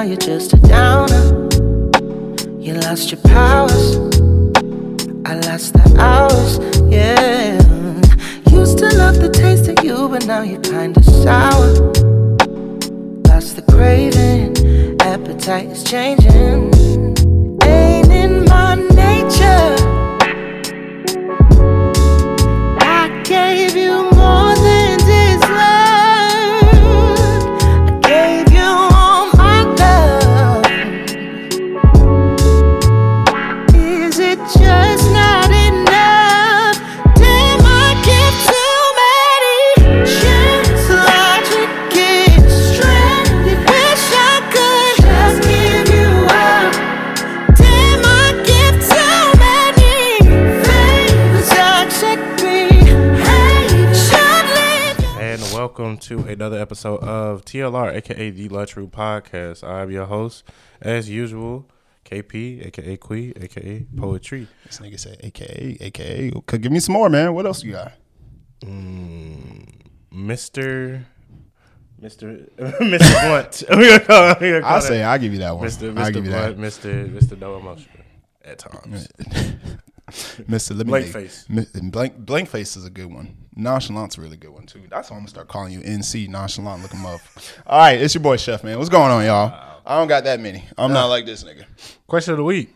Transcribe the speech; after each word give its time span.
now 0.00 0.06
you're 0.06 0.16
just 0.16 0.54
a 0.54 0.56
downer. 0.56 1.24
You 2.58 2.72
lost 2.72 3.12
your 3.12 3.20
powers. 3.20 3.96
I 5.26 5.34
lost 5.46 5.74
the 5.74 5.94
hours, 5.98 6.58
yeah. 6.90 7.60
Used 8.50 8.78
to 8.78 8.88
love 8.96 9.16
the 9.16 9.28
taste 9.30 9.68
of 9.68 9.84
you, 9.84 10.08
but 10.08 10.24
now 10.24 10.40
you're 10.40 10.62
kinda 10.62 11.02
sour. 11.02 11.68
Lost 13.28 13.56
the 13.56 13.64
craving, 13.70 14.56
appetite 15.02 15.68
is 15.70 15.84
changing. 15.84 16.72
Ain't 17.62 18.10
in 18.10 18.46
my 18.46 18.76
nature. 18.76 19.79
Episode 56.80 57.04
of 57.04 57.44
TLR, 57.44 57.94
aka 57.94 58.30
the 58.30 58.48
Luxury 58.48 58.86
Podcast. 58.86 59.62
I'm 59.62 59.90
your 59.90 60.06
host, 60.06 60.44
as 60.80 61.10
usual, 61.10 61.68
KP, 62.06 62.68
aka 62.68 62.96
Quee, 62.96 63.34
aka 63.38 63.84
Poetry. 63.98 64.48
This 64.64 64.78
nigga 64.78 64.98
said 64.98 65.18
AKA, 65.22 65.76
AKA. 65.78 66.32
Could 66.46 66.62
give 66.62 66.72
me 66.72 66.80
some 66.80 66.94
more, 66.94 67.10
man. 67.10 67.34
What 67.34 67.44
else 67.44 67.62
you 67.62 67.72
got? 67.72 67.92
Mr. 68.62 71.02
Mr. 72.00 72.48
Mr. 72.56 73.28
Blunt. 73.28 73.62
we 73.76 73.88
gonna 73.88 74.00
call, 74.00 74.34
we 74.40 74.48
gonna 74.48 74.62
call 74.62 74.70
I 74.70 74.80
that 74.80 74.82
say 74.82 75.02
I'll 75.02 75.18
give 75.18 75.34
you 75.34 75.40
that 75.40 75.54
one. 75.54 75.68
Mr. 75.68 75.92
Mr. 75.92 76.24
Blunt. 76.24 76.58
Mr. 76.58 77.12
Mr. 77.12 77.38
No 77.38 77.58
Emotion 77.58 77.90
at 78.42 78.58
times. 78.58 79.06
Mr. 80.10 80.76
Let 80.76 80.86
me 80.86 80.90
Blank 80.90 81.06
face. 81.06 81.46
Blank 81.48 82.18
blank 82.18 82.48
face 82.48 82.76
is 82.76 82.84
a 82.84 82.90
good 82.90 83.12
one. 83.12 83.36
Nonchalant's 83.56 84.18
a 84.18 84.20
really 84.20 84.36
good 84.36 84.50
one 84.50 84.66
too. 84.66 84.82
That's 84.88 85.10
why 85.10 85.16
I'm 85.16 85.22
gonna 85.22 85.30
start 85.30 85.48
calling 85.48 85.72
you 85.72 85.80
NC 85.80 86.28
nonchalant. 86.28 86.82
Look 86.82 86.92
him 86.92 87.04
up. 87.06 87.20
All 87.66 87.78
right, 87.78 88.00
it's 88.00 88.14
your 88.14 88.22
boy 88.22 88.36
Chef 88.36 88.64
man. 88.64 88.78
What's 88.78 88.90
going 88.90 89.10
on, 89.10 89.24
y'all? 89.24 89.52
I 89.84 89.98
don't 89.98 90.08
got 90.08 90.24
that 90.24 90.40
many. 90.40 90.64
I'm 90.78 90.92
not 90.92 91.06
like 91.06 91.26
this 91.26 91.42
nigga. 91.44 91.64
Question 92.06 92.32
of 92.32 92.38
the 92.38 92.44
week. 92.44 92.74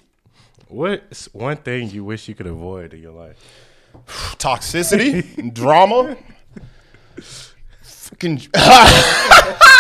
What's 0.69 1.33
one 1.33 1.57
thing 1.59 1.91
you 1.91 2.05
wish 2.05 2.29
you 2.29 2.35
could 2.35 2.47
avoid 2.47 2.95
in 2.95 3.03
your 3.03 3.13
life? 3.13 3.37
Toxicity, 4.39 5.55
drama, 5.55 6.17
fucking. 7.83 8.43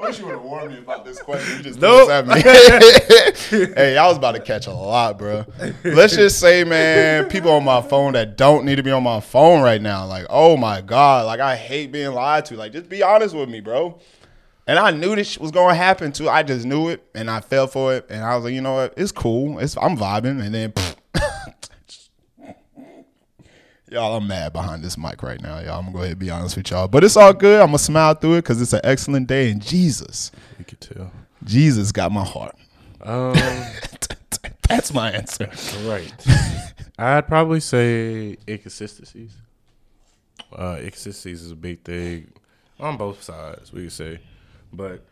I 0.00 0.06
wish 0.06 0.18
you 0.18 0.26
would 0.26 0.32
have 0.34 0.42
warned 0.42 0.72
me 0.72 0.78
about 0.78 1.04
this 1.04 1.20
question. 1.20 1.58
You 1.58 1.62
just 1.64 1.80
Nope. 1.80 2.08
threw 2.08 2.34
this 2.34 3.52
at 3.52 3.68
me. 3.68 3.74
hey, 3.74 3.98
I 3.98 4.06
was 4.06 4.16
about 4.16 4.32
to 4.32 4.40
catch 4.40 4.66
a 4.66 4.72
lot, 4.72 5.18
bro. 5.18 5.44
Let's 5.84 6.14
just 6.16 6.40
say, 6.40 6.64
man, 6.64 7.28
people 7.28 7.50
on 7.50 7.64
my 7.64 7.82
phone 7.82 8.14
that 8.14 8.36
don't 8.36 8.64
need 8.64 8.76
to 8.76 8.82
be 8.82 8.90
on 8.90 9.02
my 9.02 9.20
phone 9.20 9.62
right 9.62 9.80
now. 9.80 10.06
Like, 10.06 10.24
oh 10.30 10.56
my 10.56 10.80
god, 10.80 11.26
like 11.26 11.40
I 11.40 11.54
hate 11.56 11.92
being 11.92 12.12
lied 12.12 12.46
to. 12.46 12.56
Like, 12.56 12.72
just 12.72 12.88
be 12.88 13.02
honest 13.02 13.34
with 13.34 13.48
me, 13.50 13.60
bro. 13.60 13.98
And 14.66 14.78
I 14.78 14.90
knew 14.90 15.16
this 15.16 15.36
was 15.36 15.50
gonna 15.50 15.74
happen 15.74 16.12
too. 16.12 16.28
I 16.28 16.44
just 16.44 16.64
knew 16.64 16.88
it, 16.88 17.04
and 17.14 17.30
I 17.30 17.40
fell 17.40 17.66
for 17.66 17.94
it. 17.94 18.06
And 18.08 18.24
I 18.24 18.36
was 18.36 18.44
like, 18.44 18.54
you 18.54 18.60
know 18.60 18.74
what? 18.74 18.94
It's 18.96 19.12
cool. 19.12 19.58
It's 19.58 19.76
I'm 19.76 19.96
vibing. 19.98 20.42
And 20.42 20.54
then, 20.54 20.72
y'all, 23.90 24.16
I'm 24.16 24.26
mad 24.26 24.52
behind 24.52 24.82
this 24.82 24.96
mic 24.96 25.22
right 25.22 25.40
now, 25.40 25.58
y'all. 25.58 25.78
I'm 25.78 25.86
gonna 25.86 25.92
go 25.92 25.98
ahead 25.98 26.10
and 26.12 26.18
be 26.20 26.30
honest 26.30 26.56
with 26.56 26.70
y'all, 26.70 26.88
but 26.88 27.04
it's 27.04 27.16
all 27.16 27.32
good. 27.32 27.60
I'm 27.60 27.68
gonna 27.68 27.78
smile 27.78 28.14
through 28.14 28.34
it 28.34 28.42
because 28.42 28.60
it's 28.62 28.72
an 28.72 28.80
excellent 28.84 29.26
day. 29.26 29.50
And 29.50 29.60
Jesus, 29.62 30.30
You 30.58 30.64
could 30.64 30.80
tell. 30.80 31.10
Jesus 31.44 31.92
got 31.92 32.12
my 32.12 32.24
heart. 32.24 32.54
Um, 33.02 33.34
That's 34.68 34.94
my 34.94 35.10
answer. 35.10 35.50
right. 35.84 36.12
I'd 36.98 37.26
probably 37.26 37.60
say 37.60 38.36
inconsistencies. 38.46 39.32
Uh, 40.52 40.76
inconsistencies 40.78 41.42
is 41.42 41.50
a 41.50 41.56
big 41.56 41.82
thing 41.82 42.30
on 42.78 42.96
both 42.96 43.22
sides. 43.22 43.72
We 43.72 43.84
could 43.84 43.92
say, 43.92 44.20
but 44.72 45.04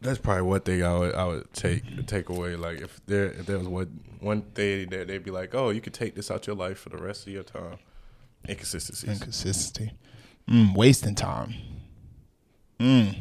that's 0.00 0.18
probably 0.18 0.42
one 0.42 0.60
thing 0.60 0.82
I 0.82 0.96
would 0.98 1.14
I 1.14 1.24
would 1.26 1.52
take 1.52 2.06
take 2.06 2.30
away. 2.30 2.56
Like 2.56 2.80
if 2.80 3.00
there 3.06 3.26
if 3.26 3.46
there 3.46 3.58
was 3.58 3.68
one 3.68 4.00
one 4.20 4.42
thing 4.42 4.88
that 4.90 5.08
they'd 5.08 5.22
be 5.22 5.30
like, 5.30 5.54
oh, 5.54 5.70
you 5.70 5.80
could 5.80 5.94
take 5.94 6.14
this 6.14 6.30
out 6.30 6.46
your 6.46 6.56
life 6.56 6.78
for 6.78 6.88
the 6.88 6.96
rest 6.98 7.26
of 7.26 7.32
your 7.32 7.42
time. 7.42 7.78
Inconsistencies. 8.48 9.08
Inconsistency, 9.10 9.92
mm, 10.48 10.74
wasting 10.74 11.14
time. 11.14 11.54
Mm. 12.78 13.14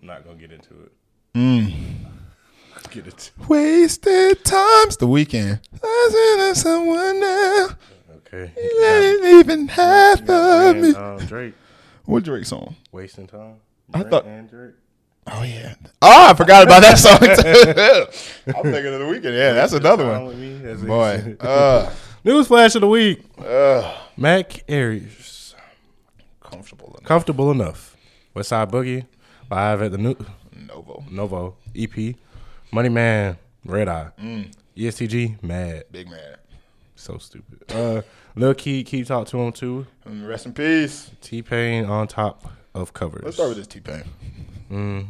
I'm 0.00 0.06
not 0.06 0.24
gonna 0.24 0.36
get 0.36 0.52
into 0.52 0.74
it. 0.74 0.92
Mm. 1.34 1.72
Get 2.90 3.06
it. 3.06 3.30
Wasted 3.48 4.44
times. 4.44 4.98
The 4.98 5.06
weekend. 5.06 5.60
Listen 5.72 6.38
to 6.38 6.54
someone 6.54 7.18
now. 7.20 7.68
Okay. 8.16 8.52
Let 8.56 9.02
it 9.02 9.24
even 9.40 9.68
half 9.68 10.28
of 10.28 10.76
me. 10.76 10.94
um, 10.94 11.18
Drake 11.26 11.54
What 12.04 12.24
Drake 12.24 12.44
song? 12.44 12.76
wasting 12.92 13.26
time. 13.26 13.56
I 13.92 14.02
thought- 14.02 14.26
and 14.26 14.48
Drake. 14.50 14.74
Oh 15.26 15.42
yeah. 15.42 15.74
Oh, 16.02 16.30
I 16.30 16.34
forgot 16.34 16.64
about 16.64 16.82
that 16.82 16.98
song 16.98 17.18
too. 17.18 18.52
I'm 18.56 18.62
thinking 18.70 18.92
of 18.92 19.00
the 19.00 19.06
weekend. 19.08 19.34
Yeah, 19.34 19.54
that's 19.54 19.72
another 19.72 20.06
one. 20.06 20.26
with 20.26 20.38
me, 20.38 20.62
as 20.68 20.82
they 20.82 20.86
Boy. 20.86 21.36
Uh, 21.40 21.90
News 22.24 22.46
flash 22.46 22.74
of 22.74 22.80
the 22.80 22.88
week. 22.88 23.22
uh, 23.38 23.94
Mac 24.16 24.64
Ayres. 24.68 25.54
comfortable 26.40 26.88
enough. 26.88 27.02
Comfortable 27.04 27.50
enough. 27.50 27.96
West 28.32 28.48
Side 28.48 28.70
Boogie. 28.70 29.06
Live 29.50 29.82
at 29.82 29.92
the 29.92 29.98
new 29.98 30.16
Novo. 30.68 31.04
Novo 31.10 31.56
EP. 31.76 32.16
Money 32.72 32.88
Man. 32.88 33.36
Red 33.64 33.88
Eye. 33.88 34.10
Mm. 34.20 34.52
EST 34.76 35.06
Gee. 35.08 35.36
Mad. 35.42 35.84
Big 35.92 36.08
man. 36.08 36.36
So 36.96 37.18
stupid. 37.18 37.70
Uh, 37.70 38.02
Lil 38.36 38.54
Keed. 38.54 38.86
Keed 38.86 39.06
talk 39.06 39.26
to 39.28 39.38
him 39.38 39.52
too. 39.52 39.86
Mm, 40.08 40.26
Rest 40.26 40.46
in 40.46 40.52
peace. 40.54 41.10
T 41.20 41.42
Pain 41.42 41.84
on 41.84 42.08
top 42.08 42.50
of 42.74 42.92
covers. 42.94 43.22
Let's 43.24 43.36
start 43.36 43.50
with 43.50 43.58
this 43.58 43.66
T 43.66 43.80
Pain. 43.80 44.04
Mm, 44.70 45.06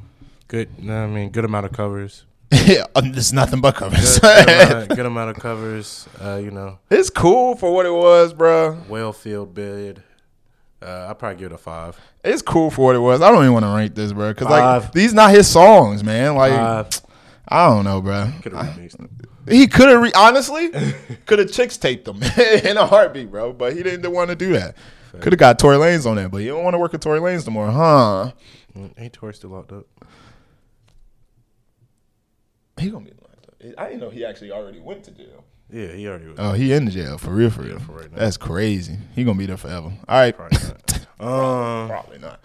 good. 0.48 0.68
I 0.80 1.06
mean, 1.06 1.30
good 1.30 1.44
amount 1.44 1.66
of 1.66 1.72
covers. 1.72 2.24
Yeah, 2.54 2.86
uh, 2.94 3.02
there's 3.04 3.32
nothing 3.32 3.60
but 3.60 3.74
covers. 3.74 4.18
Good, 4.18 4.46
good, 4.46 4.70
amount, 4.70 4.88
good 4.96 5.06
amount 5.06 5.30
of 5.30 5.36
covers. 5.42 6.08
Uh, 6.20 6.40
you 6.42 6.50
know, 6.50 6.78
it's 6.90 7.10
cool 7.10 7.56
for 7.56 7.72
what 7.72 7.86
it 7.86 7.92
was, 7.92 8.32
bro. 8.32 8.78
well 8.88 9.12
filled 9.12 9.54
bid. 9.54 10.02
Uh, 10.82 11.06
I'd 11.08 11.18
probably 11.18 11.38
give 11.38 11.52
it 11.52 11.54
a 11.54 11.58
five. 11.58 11.98
It's 12.22 12.42
cool 12.42 12.70
for 12.70 12.86
what 12.86 12.96
it 12.96 12.98
was. 12.98 13.22
I 13.22 13.30
don't 13.30 13.40
even 13.42 13.54
want 13.54 13.64
to 13.64 13.70
rank 13.70 13.94
this, 13.94 14.12
bro, 14.12 14.32
because 14.32 14.48
like 14.48 14.92
these 14.92 15.14
not 15.14 15.30
his 15.30 15.48
songs, 15.48 16.04
man. 16.04 16.34
Like 16.34 16.52
Five. 16.52 17.00
I 17.48 17.68
don't 17.68 17.84
know, 17.84 18.00
bro. 18.00 18.30
Could 18.42 18.52
have 18.52 18.76
remixed. 18.76 19.08
He 19.48 19.66
could 19.66 19.88
have 19.88 20.00
re- 20.00 20.12
honestly 20.14 20.70
could 21.26 21.38
have 21.38 21.52
chicks 21.52 21.76
taped 21.76 22.06
them 22.06 22.22
in 22.22 22.76
a 22.76 22.86
heartbeat, 22.86 23.30
bro. 23.30 23.52
But 23.52 23.76
he 23.76 23.82
didn't 23.82 24.10
want 24.12 24.30
to 24.30 24.36
do 24.36 24.52
that. 24.54 24.76
Could 25.20 25.32
have 25.32 25.38
got 25.38 25.58
Tory 25.58 25.76
Lanez 25.76 26.06
on 26.06 26.16
that, 26.16 26.30
but 26.30 26.38
you 26.38 26.48
don't 26.48 26.64
want 26.64 26.74
to 26.74 26.78
work 26.78 26.92
with 26.92 27.00
Tory 27.00 27.20
Lanez 27.20 27.46
no 27.46 27.52
more, 27.52 27.70
huh? 27.70 28.32
Mm, 28.76 28.92
Ain't 28.98 29.12
Tory 29.12 29.32
still 29.32 29.50
locked 29.50 29.70
up? 29.72 29.86
He 32.78 32.90
gonna 32.90 33.04
be 33.04 33.12
locked 33.12 33.48
up. 33.48 33.74
I 33.78 33.84
didn't 33.88 34.00
know 34.00 34.10
he 34.10 34.24
actually 34.24 34.50
already 34.52 34.80
went 34.80 35.04
to 35.04 35.10
jail. 35.10 35.44
Yeah, 35.70 35.88
he 35.92 36.06
already 36.08 36.26
was. 36.26 36.36
Oh, 36.38 36.52
he 36.52 36.72
in 36.72 36.84
the 36.84 36.90
jail 36.90 37.18
for 37.18 37.30
real, 37.30 37.50
for 37.50 37.62
real. 37.62 37.78
for 37.78 37.92
right 37.92 38.10
now. 38.12 38.18
That's 38.18 38.36
crazy. 38.36 38.96
He 39.14 39.24
gonna 39.24 39.38
be 39.38 39.46
there 39.46 39.56
forever. 39.56 39.92
All 40.08 40.18
right, 40.18 40.36
Probably 40.36 40.58
not. 40.58 40.90
Um, 41.20 41.88
probably 41.88 42.18
not. 42.18 42.40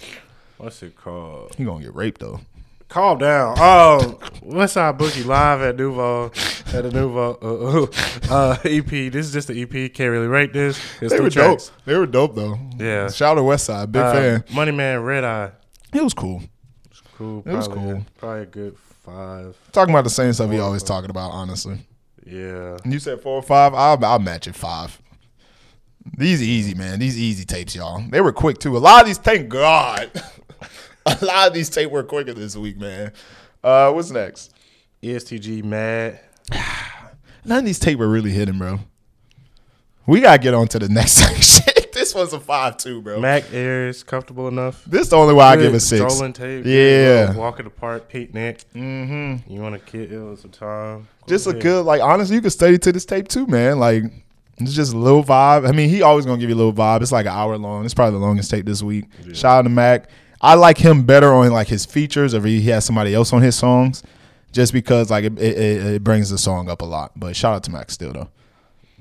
what's 0.58 0.82
it 0.84 0.96
called? 0.96 1.56
He 1.56 1.66
gonna 1.66 1.84
get 1.84 1.94
raped 1.96 2.22
though. 2.22 2.40
Calm 2.88 3.18
down. 3.18 3.56
Oh, 3.60 4.20
West 4.42 4.74
Side 4.76 4.98
Boogie 4.98 5.26
live 5.26 5.62
at 5.62 5.76
Novo 5.76 6.28
at 6.28 6.84
the 6.84 6.92
Novo 6.92 7.34
uh, 7.42 8.32
uh, 8.32 8.34
uh, 8.54 8.58
EP. 8.64 8.86
This 8.88 9.26
is 9.26 9.34
just 9.34 9.48
the 9.48 9.62
EP. 9.62 9.94
Can't 9.94 10.12
really 10.12 10.28
rate 10.28 10.54
this. 10.54 10.80
It's 11.02 11.12
They 11.14 11.20
were 11.20 11.30
tracks. 11.30 11.68
dope. 11.70 11.86
They 11.86 11.96
were 11.98 12.06
dope 12.08 12.36
though. 12.36 12.58
Yeah. 12.78 13.10
Shout 13.10 13.32
out 13.32 13.36
to 13.36 13.44
West 13.44 13.66
Side, 13.66 13.92
big 13.92 14.02
Uh, 14.02 14.14
fan. 14.14 14.44
Money 14.54 14.72
Man, 14.72 15.02
Red 15.04 15.24
Eye. 15.24 15.52
It 15.94 16.04
was 16.04 16.14
cool. 16.14 16.42
Cool. 17.20 17.44
It 17.46 17.52
was 17.54 17.68
cool. 17.68 18.04
Probably 18.18 18.42
a 18.44 18.46
good 18.46 18.78
five. 19.04 19.56
Talking 19.74 19.94
about 19.94 20.06
the 20.06 20.10
same 20.10 20.32
stuff 20.32 20.50
he 20.50 20.60
always 20.60 20.84
talking 20.84 21.10
about. 21.10 21.32
Honestly, 21.32 21.80
Yeah. 22.26 22.78
you 22.86 22.98
said 22.98 23.20
four 23.22 23.36
or 23.36 23.42
five. 23.44 23.74
I'll, 23.74 24.04
I'll 24.06 24.20
match 24.20 24.48
it 24.48 24.56
five. 24.56 25.02
These 26.18 26.42
easy, 26.42 26.74
man. 26.76 26.98
These 27.00 27.20
easy 27.20 27.44
tapes, 27.44 27.76
y'all. 27.76 28.02
They 28.10 28.22
were 28.22 28.32
quick 28.32 28.58
too. 28.58 28.78
A 28.78 28.80
lot 28.80 29.02
of 29.02 29.08
these, 29.08 29.18
thank 29.18 29.50
God. 29.50 30.10
a 31.06 31.18
lot 31.26 31.50
of 31.50 31.54
these 31.54 31.70
tape 31.70 31.92
were 31.92 32.04
quicker 32.04 32.34
this 32.34 32.56
week, 32.56 32.78
man. 32.80 33.12
Uh, 33.62 33.92
what's 33.92 34.12
next? 34.12 34.54
EST 35.04 35.42
Gee 35.42 35.62
Mad. 35.62 36.22
None 37.44 37.60
of 37.60 37.66
these 37.66 37.80
tape 37.80 38.00
were 38.00 38.08
really 38.08 38.32
hitting, 38.32 38.58
bro. 38.58 38.80
We 40.08 40.22
gotta 40.22 40.42
get 40.42 40.54
on 40.54 40.70
to 40.70 40.80
the 40.80 40.88
next 40.88 41.20
shit. 41.44 41.69
This 42.10 42.16
one's 42.16 42.34
a 42.34 42.40
five 42.40 42.78
two, 42.78 43.04
bro. 43.04 43.20
Mac 43.20 43.54
Ayres, 43.54 44.02
comfortable 44.02 44.48
enough. 44.48 44.84
This 44.86 45.02
is 45.02 45.10
the 45.10 45.16
only 45.16 45.36
way 45.36 45.46
I 45.46 45.58
give 45.58 45.76
a 45.76 45.80
six. 45.80 46.02
Strolling 46.02 46.34
tape. 46.34 46.66
Yeah. 46.66 47.28
little 47.28 47.42
Walk 47.44 47.60
in 47.60 47.66
the 47.66 47.70
park, 47.70 48.10
picnic. 48.10 48.64
Mm-hmm. 48.74 49.54
You 49.54 49.62
want 49.62 49.76
to 49.76 49.80
kill 49.80 50.34
it 50.34 50.40
some 50.40 50.50
time? 50.50 51.08
Just 51.28 51.46
a 51.46 51.54
good, 51.54 51.86
like 51.86 52.02
honestly, 52.02 52.36
you 52.36 52.42
can 52.42 52.50
study 52.50 52.80
to 52.80 52.92
this 52.92 53.06
tape 53.06 53.28
too, 53.28 53.46
man. 53.46 53.78
Like 53.78 54.06
it's 54.58 54.74
just 54.74 54.92
a 54.92 54.98
little 54.98 55.24
vibe. 55.24 55.70
I 55.70 55.72
mean, 55.72 55.88
he 55.88 56.02
always 56.02 56.26
gonna 56.26 56.40
give 56.40 56.50
you 56.50 56.56
a 56.56 56.58
little 56.58 56.74
vibe. 56.74 57.04
It's 57.04 57.12
like 57.12 57.28
an 57.28 57.32
hour 57.32 57.56
long. 57.60 57.86
It's 57.86 57.94
probably 57.94 58.20
the 58.20 58.26
longest 58.26 58.50
tape 58.50 58.66
this 58.66 58.82
week. 58.82 59.06
Shout 59.34 59.60
out 59.60 59.62
to 59.62 59.70
Mac. 59.70 60.10
I 60.42 60.56
like 60.56 60.80
him 60.80 61.04
better 61.04 61.32
on 61.32 61.52
like 61.52 61.68
his 61.68 61.86
features, 61.86 62.34
or 62.34 62.42
he 62.42 62.64
has 62.72 62.86
somebody 62.86 63.14
else 63.14 63.34
on 63.34 63.44
his 63.44 63.56
songs, 63.56 64.02
just 64.52 64.74
because 64.74 65.12
like 65.12 65.26
it, 65.26 65.38
it, 65.38 65.58
it 65.86 66.04
brings 66.04 66.32
the 66.32 66.40
song 66.40 66.72
up 66.72 66.82
a 66.82 66.86
lot. 66.86 67.12
But 67.16 67.36
shout 67.36 67.54
out 67.54 67.64
to 67.66 67.72
Mac 67.72 67.92
still 67.92 68.14
though. 68.14 68.30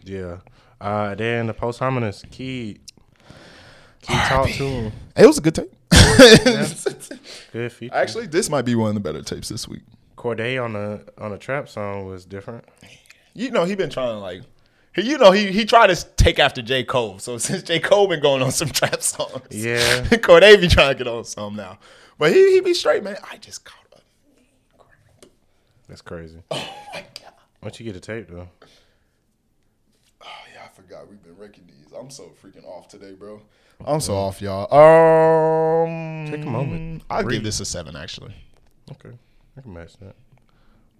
Yeah. 0.04 0.40
Uh, 0.80 1.14
then 1.14 1.46
the 1.46 1.54
post 1.54 1.78
harmonious 1.78 2.22
key. 2.30 2.78
Key 4.02 4.14
ah, 4.14 4.26
talk 4.28 4.46
to 4.46 4.64
him. 4.64 4.92
It 5.16 5.26
was 5.26 5.38
a 5.38 5.40
good 5.40 5.54
tape. 5.54 5.72
Good 7.52 7.72
feature. 7.72 7.94
Actually, 7.94 8.26
this 8.26 8.50
might 8.50 8.62
be 8.62 8.74
one 8.74 8.88
of 8.88 8.94
the 8.94 9.00
better 9.00 9.22
tapes 9.22 9.48
this 9.48 9.66
week. 9.68 9.82
Corday 10.16 10.58
on 10.62 10.72
the 10.74 11.04
on 11.18 11.30
the 11.30 11.38
trap 11.38 11.68
song 11.68 12.06
was 12.06 12.24
different. 12.24 12.64
You 13.34 13.50
know, 13.50 13.64
he 13.64 13.74
been 13.76 13.88
trying 13.90 14.14
to 14.16 14.18
like, 14.18 14.42
he, 14.94 15.02
you 15.02 15.16
know, 15.18 15.30
he 15.30 15.50
he 15.52 15.64
tried 15.64 15.88
to 15.88 16.06
take 16.16 16.38
after 16.38 16.60
J 16.60 16.84
Cole. 16.84 17.18
So 17.20 17.38
since 17.38 17.62
J 17.62 17.78
Cole 17.80 18.08
been 18.08 18.20
going 18.20 18.42
on 18.42 18.50
some 18.50 18.68
trap 18.80 19.00
songs, 19.02 19.42
Yeah. 19.50 20.06
Corday 20.22 20.56
be 20.56 20.68
trying 20.68 20.96
to 20.96 20.98
get 21.04 21.06
on 21.08 21.24
some 21.24 21.56
now. 21.56 21.78
But 22.18 22.32
he 22.32 22.52
he 22.54 22.60
be 22.60 22.74
straight, 22.74 23.02
man. 23.04 23.16
I 23.30 23.36
just 23.36 23.64
caught 23.64 23.86
up. 23.94 24.02
That's 25.88 26.02
crazy. 26.02 26.42
Oh 26.50 26.74
my 26.94 27.00
god. 27.00 27.32
Once 27.62 27.78
you 27.80 27.86
get 27.86 27.96
a 27.96 28.00
tape 28.00 28.28
though. 28.28 28.48
Oh 30.22 30.26
yeah, 30.52 30.64
I 30.64 30.68
forgot 30.68 31.08
we've 31.08 31.22
been 31.22 31.36
wrecking 31.36 31.64
these. 31.66 31.92
I'm 31.98 32.10
so 32.10 32.30
freaking 32.42 32.66
off 32.66 32.88
today, 32.88 33.12
bro. 33.12 33.40
I'm 33.84 34.00
so 34.00 34.14
off, 34.16 34.40
y'all. 34.42 34.72
Um, 34.74 36.30
Take 36.30 36.42
a 36.42 36.46
moment. 36.50 37.02
I'll 37.08 37.22
Breathe. 37.22 37.36
give 37.38 37.44
this 37.44 37.60
a 37.60 37.64
seven, 37.64 37.96
actually. 37.96 38.34
Okay, 38.90 39.16
I 39.56 39.60
can 39.60 39.72
match 39.72 39.92
that. 39.98 40.16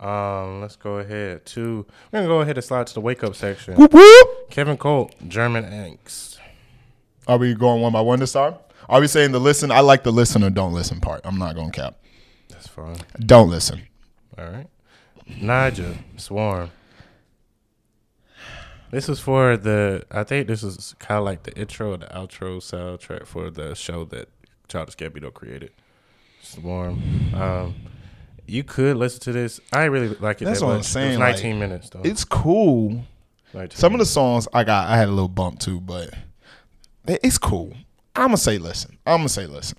Um, 0.06 0.60
let's 0.60 0.76
go 0.76 0.98
ahead 0.98 1.44
to 1.46 1.84
we're 2.12 2.18
gonna 2.20 2.28
go 2.28 2.40
ahead 2.40 2.56
and 2.56 2.64
slide 2.64 2.86
to 2.86 2.94
the 2.94 3.00
wake 3.00 3.24
up 3.24 3.34
section. 3.34 3.74
Whoop 3.74 3.92
whoop. 3.92 4.48
Kelvyn 4.50 4.76
Colt, 4.76 5.12
German 5.26 5.64
angst. 5.64 6.38
Are 7.26 7.36
we 7.36 7.54
going 7.54 7.82
one 7.82 7.92
by 7.92 8.00
one 8.00 8.20
this 8.20 8.32
time? 8.32 8.54
Are 8.88 9.00
we 9.00 9.06
saying 9.08 9.32
the 9.32 9.40
listen? 9.40 9.70
I 9.72 9.80
like 9.80 10.04
the 10.04 10.12
listen 10.12 10.42
or 10.44 10.50
don't 10.50 10.72
listen 10.72 11.00
part. 11.00 11.20
I'm 11.24 11.36
not 11.36 11.54
going 11.56 11.72
to 11.72 11.78
cap. 11.80 11.96
That's 12.48 12.66
fine. 12.68 12.96
Don't 13.18 13.50
listen. 13.50 13.82
All 14.38 14.46
right. 14.46 14.66
Ni'jah, 15.26 15.94
Swarm. 16.16 16.70
This 18.90 19.08
is 19.08 19.20
for 19.20 19.56
the. 19.56 20.04
I 20.10 20.24
think 20.24 20.48
this 20.48 20.62
is 20.62 20.94
kind 20.98 21.18
of 21.18 21.24
like 21.24 21.42
the 21.42 21.54
intro 21.58 21.92
and 21.92 22.02
the 22.02 22.06
outro 22.06 22.58
soundtrack 22.58 23.26
for 23.26 23.50
the 23.50 23.74
show 23.74 24.04
that 24.06 24.28
Childish 24.68 24.96
Gambino 24.96 25.32
created. 25.32 25.72
Swarm. 26.42 27.02
Um, 27.34 27.74
you 28.46 28.64
could 28.64 28.96
listen 28.96 29.20
to 29.20 29.32
this. 29.32 29.60
I 29.72 29.84
really 29.84 30.08
like 30.08 30.40
it. 30.40 30.46
That's 30.46 30.60
that 30.60 30.66
what 30.66 30.72
I'm 30.72 30.78
much. 30.78 30.84
Was 30.84 30.88
saying, 30.88 31.18
like, 31.18 31.34
19 31.34 31.58
minutes 31.58 31.90
though. 31.90 32.00
It's 32.02 32.24
cool. 32.24 33.02
19 33.52 33.76
Some 33.78 33.92
of 33.94 33.98
the 33.98 34.06
songs 34.06 34.48
I 34.52 34.64
got, 34.64 34.88
I 34.88 34.96
had 34.96 35.08
a 35.08 35.12
little 35.12 35.28
bump 35.28 35.58
too, 35.58 35.80
but 35.80 36.14
it's 37.06 37.38
cool. 37.38 37.74
I'm 38.16 38.28
gonna 38.28 38.36
say 38.38 38.58
listen. 38.58 38.98
I'm 39.06 39.18
gonna 39.18 39.28
say 39.28 39.46
listen. 39.46 39.78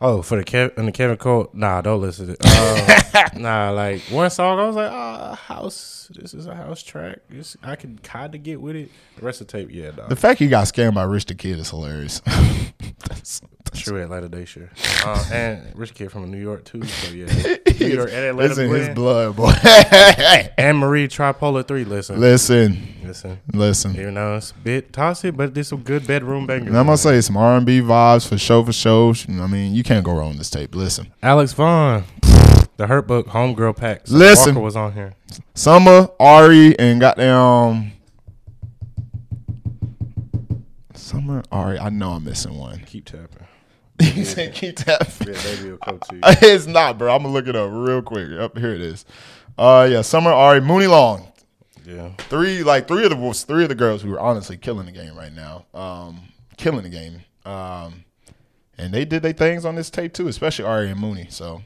Oh, 0.00 0.20
for 0.20 0.36
the 0.36 0.44
Kev 0.44 0.76
and 0.76 0.86
the 0.86 0.92
Kelvyn 0.92 1.16
Colt. 1.16 1.54
Nah, 1.54 1.80
don't 1.80 2.00
listen 2.00 2.26
to 2.26 2.32
it. 2.32 2.38
Uh, 3.16 3.28
nah, 3.34 3.70
like 3.70 4.02
one 4.10 4.28
song, 4.28 4.58
I 4.58 4.66
was 4.66 4.76
like, 4.76 4.90
ah, 4.92 5.34
house. 5.34 6.10
This 6.14 6.34
is 6.34 6.46
a 6.46 6.54
house 6.54 6.82
track. 6.82 7.20
This, 7.30 7.56
I 7.62 7.74
can 7.74 7.98
kind 8.00 8.34
of 8.34 8.42
get 8.42 8.60
with 8.60 8.76
it. 8.76 8.90
The 9.16 9.24
rest 9.24 9.40
of 9.40 9.46
the 9.46 9.52
tape, 9.52 9.68
yeah, 9.70 9.92
nah. 9.96 10.08
The 10.08 10.16
fact 10.16 10.38
he 10.38 10.48
got 10.48 10.66
scammed 10.66 10.94
by 10.94 11.04
Rich 11.04 11.26
the 11.26 11.34
Kid 11.34 11.58
is 11.58 11.70
hilarious. 11.70 12.20
That's- 13.86 13.94
True 13.94 14.02
Atlanta 14.02 14.28
Day 14.28 14.44
sure. 14.44 14.70
Uh, 15.04 15.24
and 15.32 15.72
Rich 15.78 15.94
Kid 15.94 16.10
from 16.10 16.30
New 16.30 16.38
York 16.40 16.64
too. 16.64 16.82
So 16.82 17.12
yeah, 17.12 17.26
New 17.80 17.86
York 17.86 18.08
and 18.12 18.24
Atlanta 18.26 18.50
it's 18.50 18.58
in 18.58 18.70
his 18.70 18.88
blood, 18.90 19.36
boy. 19.36 19.50
Ann 20.58 20.76
Marie 20.76 21.06
Tripolar 21.08 21.66
Three. 21.66 21.84
Listen, 21.84 22.20
listen, 22.20 22.94
listen. 23.04 23.40
listen. 23.52 23.92
Even 23.92 24.14
though 24.14 24.36
it's 24.36 24.50
a 24.50 24.54
bit 24.54 24.92
toxic, 24.92 25.36
but 25.36 25.54
there's 25.54 25.68
some 25.68 25.82
good 25.82 26.06
bedroom 26.06 26.46
bangers. 26.46 26.68
And 26.68 26.76
I'm 26.78 26.86
gonna 26.86 26.96
say 26.96 27.20
some 27.20 27.36
R 27.36 27.56
and 27.56 27.66
B 27.66 27.80
vibes 27.80 28.26
for 28.28 28.36
show 28.38 28.64
for 28.64 28.72
show. 28.72 29.14
I 29.28 29.46
mean, 29.46 29.74
you 29.74 29.82
can't 29.84 30.04
go 30.04 30.12
wrong 30.12 30.30
with 30.30 30.38
this 30.38 30.50
tape. 30.50 30.74
Listen, 30.74 31.12
Alex 31.22 31.52
Vaughan, 31.52 32.04
the 32.76 32.86
Hurt 32.88 33.06
Book 33.06 33.28
Homegirl 33.28 33.76
Pack. 33.76 34.06
Summer 34.06 34.18
Listen. 34.18 34.54
Walker 34.54 34.64
was 34.64 34.76
on 34.76 34.92
here. 34.92 35.14
Summer, 35.54 36.08
Ari, 36.18 36.78
and 36.78 37.00
goddamn 37.00 37.92
Summer, 40.94 41.42
Ari. 41.52 41.78
I 41.78 41.88
know 41.90 42.12
I'm 42.12 42.24
missing 42.24 42.56
one. 42.58 42.80
Keep 42.86 43.04
tapping. 43.06 43.46
you 44.14 44.24
said 44.24 44.54
keep 44.54 44.76
that. 44.80 45.14
Yeah, 45.26 45.42
baby 45.42 45.70
will 45.70 45.78
come 45.78 46.00
to 46.10 46.14
you. 46.16 46.20
It's 46.24 46.66
not, 46.66 46.98
bro. 46.98 47.14
I'm 47.14 47.22
gonna 47.22 47.32
look 47.32 47.48
it 47.48 47.56
up 47.56 47.70
real 47.72 48.02
quick. 48.02 48.30
Up 48.32 48.58
here 48.58 48.74
it 48.74 48.80
is. 48.80 49.04
Uh, 49.56 49.88
yeah, 49.90 50.02
Summer, 50.02 50.30
Ari, 50.30 50.60
Muni 50.60 50.86
Long. 50.86 51.32
Yeah. 51.84 52.10
Three, 52.18 52.62
like 52.62 52.88
three 52.88 53.04
of 53.04 53.10
the 53.10 53.44
three 53.46 53.62
of 53.62 53.68
the 53.68 53.74
girls 53.74 54.02
who 54.02 54.12
are 54.12 54.20
honestly 54.20 54.56
killing 54.56 54.86
the 54.86 54.92
game 54.92 55.16
right 55.16 55.32
now. 55.32 55.64
Um, 55.72 56.20
killing 56.56 56.82
the 56.82 56.88
game. 56.88 57.22
Um, 57.44 58.04
and 58.76 58.92
they 58.92 59.04
did 59.04 59.22
their 59.22 59.32
things 59.32 59.64
on 59.64 59.76
this 59.76 59.88
tape 59.88 60.12
too, 60.12 60.28
especially 60.28 60.64
Ari 60.64 60.90
and 60.90 61.00
Mooney. 61.00 61.28
So, 61.30 61.62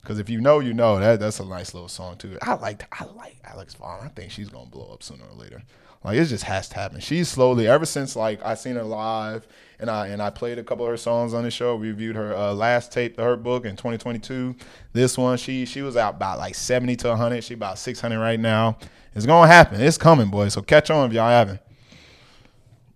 because 0.00 0.18
if 0.18 0.28
you 0.28 0.40
know, 0.40 0.60
you 0.60 0.74
know 0.74 0.98
that 1.00 1.20
that's 1.20 1.40
a 1.40 1.44
nice 1.44 1.74
little 1.74 1.88
song 1.88 2.16
too. 2.16 2.36
I 2.42 2.54
like 2.54 2.86
I 3.00 3.04
like 3.06 3.36
Alex 3.44 3.74
Vaughan. 3.74 4.06
I 4.06 4.08
think 4.08 4.30
she's 4.30 4.48
gonna 4.48 4.70
blow 4.70 4.90
up 4.92 5.02
sooner 5.02 5.24
or 5.24 5.36
later. 5.36 5.62
Like 6.04 6.16
it 6.18 6.24
just 6.26 6.44
has 6.44 6.68
to 6.70 6.74
happen. 6.74 7.00
She's 7.00 7.28
slowly 7.28 7.68
ever 7.68 7.86
since 7.86 8.16
like 8.16 8.44
I 8.44 8.54
seen 8.54 8.74
her 8.76 8.82
live 8.82 9.46
and 9.78 9.88
I 9.90 10.08
and 10.08 10.20
I 10.20 10.30
played 10.30 10.58
a 10.58 10.64
couple 10.64 10.84
of 10.84 10.90
her 10.90 10.96
songs 10.96 11.32
on 11.34 11.44
the 11.44 11.50
show. 11.50 11.76
We 11.76 11.88
reviewed 11.88 12.16
her 12.16 12.34
uh, 12.36 12.52
last 12.54 12.90
tape, 12.92 13.16
the 13.16 13.22
Hurt 13.22 13.42
Book 13.42 13.64
in 13.64 13.76
2022. 13.76 14.56
This 14.92 15.16
one, 15.16 15.38
she 15.38 15.64
she 15.64 15.82
was 15.82 15.96
out 15.96 16.14
about 16.14 16.38
like 16.38 16.54
70 16.54 16.96
to 16.96 17.08
100. 17.08 17.44
She 17.44 17.54
about 17.54 17.78
600 17.78 18.18
right 18.18 18.40
now. 18.40 18.78
It's 19.14 19.26
gonna 19.26 19.46
happen. 19.46 19.80
It's 19.80 19.98
coming, 19.98 20.28
boys. 20.28 20.54
So 20.54 20.62
catch 20.62 20.90
on 20.90 21.08
if 21.08 21.14
y'all 21.14 21.28
haven't. 21.28 21.60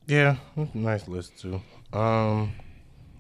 Yeah, 0.07 0.37
nice 0.75 1.07
list 1.09 1.39
too. 1.39 1.61
to. 1.93 1.99
Um, 1.99 2.53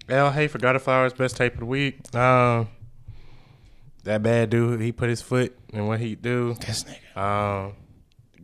ELHAE 0.09 0.49
for 0.49 0.59
God 0.59 0.77
of 0.77 0.83
Flowers, 0.83 1.13
best 1.13 1.37
tape 1.37 1.55
of 1.55 1.61
the 1.61 1.67
week. 1.67 1.99
Um, 2.15 2.69
that 4.05 4.23
bad 4.23 4.51
dude, 4.51 4.81
he 4.81 4.93
put 4.93 5.09
his 5.09 5.21
foot 5.21 5.57
in 5.73 5.87
what 5.89 5.99
he 5.99 6.15
do. 6.15 6.55
This 6.55 6.85
nigga, 6.85 7.21
Um, 7.21 7.73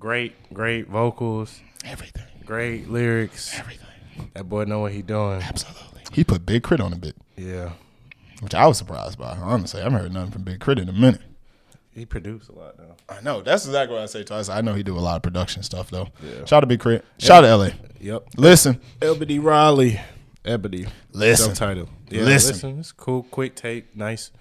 great, 0.02 0.52
great 0.52 0.88
vocals, 0.88 1.60
everything, 1.84 2.24
great 2.44 2.88
lyrics. 2.90 3.56
everything, 3.56 3.86
That 4.34 4.48
boy 4.48 4.64
know 4.64 4.80
what 4.80 4.90
he 4.92 5.00
doing. 5.02 5.40
absolutely. 5.40 6.02
He 6.12 6.24
put 6.24 6.44
Big 6.44 6.64
K.R.I.T. 6.64 6.82
on 6.82 6.92
a 6.92 6.96
bit, 6.96 7.14
Yeah, 7.36 7.70
which 8.40 8.52
I 8.52 8.66
was 8.66 8.78
surprised 8.78 9.16
by. 9.16 9.36
Honestly, 9.36 9.80
I 9.80 9.84
haven't 9.84 10.00
heard 10.00 10.12
nothing 10.12 10.32
from 10.32 10.42
Big 10.42 10.58
K.R.I.T. 10.60 10.82
in 10.82 10.88
a 10.88 10.92
minute. 10.92 11.20
he 11.94 12.04
produced 12.04 12.48
a 12.48 12.52
lot 12.52 12.76
though. 12.76 12.96
I 13.08 13.20
know 13.20 13.42
that's 13.42 13.64
exactly 13.64 13.94
what 13.94 14.02
I 14.02 14.06
say 14.06 14.24
to 14.24 14.34
us. 14.34 14.48
I 14.48 14.60
know 14.60 14.74
he 14.74 14.82
do 14.82 14.98
a 14.98 15.00
lot 15.00 15.14
of 15.16 15.22
production 15.22 15.62
stuff 15.62 15.88
though. 15.90 16.08
Yeah. 16.20 16.44
Shout 16.46 16.52
out 16.54 16.60
to 16.62 16.66
Big 16.66 16.80
Crit. 16.80 17.04
Shout 17.18 17.44
out 17.44 17.48
to 17.48 17.56
LA. 17.56 17.70
Yep. 18.00 18.28
Listen, 18.36 18.80
Ebony 19.00 19.38
Riley. 19.38 20.00
Ebony. 20.44 20.86
Listen. 21.12 21.54
Subtitle. 21.54 21.88
Yeah, 22.10 22.22
Listen. 22.22 22.52
listen. 22.54 22.78
It's 22.80 22.90
cool, 22.90 23.22
quick 23.22 23.54
tape, 23.54 23.94
nice, 23.94 24.32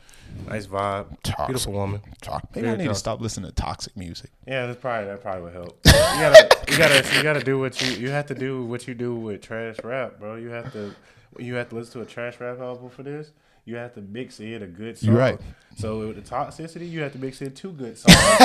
nice 0.48 0.68
vibe. 0.68 1.08
Toxic. 1.24 1.48
Beautiful 1.48 1.74
woman. 1.74 2.02
talk. 2.22 2.48
Maybe 2.56 2.68
I 2.68 2.72
Very 2.72 2.84
need 2.84 2.90
to 2.90 2.96
stop 2.96 3.22
listening 3.22 3.50
to 3.50 3.56
toxic 3.56 3.96
music. 3.96 4.32
Yeah, 4.48 4.68
that's 4.68 4.80
probably 4.80 5.08
that 5.08 5.22
probably 5.22 5.44
would 5.44 5.54
help. 5.54 5.80
You 5.86 5.92
gotta, 5.92 6.72
you 6.72 6.78
gotta, 6.78 7.16
you 7.16 7.24
gotta 7.24 7.44
do 7.44 7.60
what 7.60 7.82
you 7.82 7.94
you 7.98 8.10
have 8.10 8.28
to 8.28 8.36
do 8.36 8.66
what 8.66 8.88
you 8.88 8.94
do 8.94 9.16
with 9.16 9.42
trash 9.42 9.78
rap, 9.84 10.20
bro. 10.20 10.36
You 10.36 10.50
have 10.50 10.72
to, 10.74 10.94
you 11.40 11.56
have 11.56 11.70
to 11.70 11.76
listen 11.76 11.94
to 11.94 12.02
a 12.02 12.06
trash 12.06 12.40
rap 12.40 12.60
album 12.60 12.90
for 12.90 13.04
this. 13.04 13.32
You 13.64 13.76
have 13.76 13.94
to 13.94 14.02
mix 14.02 14.40
in 14.40 14.64
a 14.64 14.68
good 14.68 14.98
song. 14.98 15.10
You're 15.10 15.20
right. 15.20 15.40
So 15.76 16.00
with 16.00 16.16
the 16.16 16.30
toxicity, 16.36 16.90
you 16.90 17.02
have 17.02 17.12
to 17.14 17.20
mix 17.20 17.42
in 17.42 17.54
two 17.54 17.72
good 17.72 17.98
songs. 17.98 18.16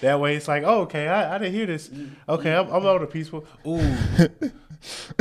that 0.00 0.18
way, 0.20 0.34
it's 0.34 0.48
like, 0.48 0.64
oh, 0.64 0.80
okay, 0.82 1.06
I, 1.06 1.36
I 1.36 1.38
didn't 1.38 1.54
hear 1.54 1.66
this. 1.66 1.90
Okay, 2.28 2.52
I'm, 2.54 2.68
I'm 2.70 2.84
on 2.84 3.00
the 3.00 3.06
peaceful. 3.06 3.44
Ooh. 3.66 3.96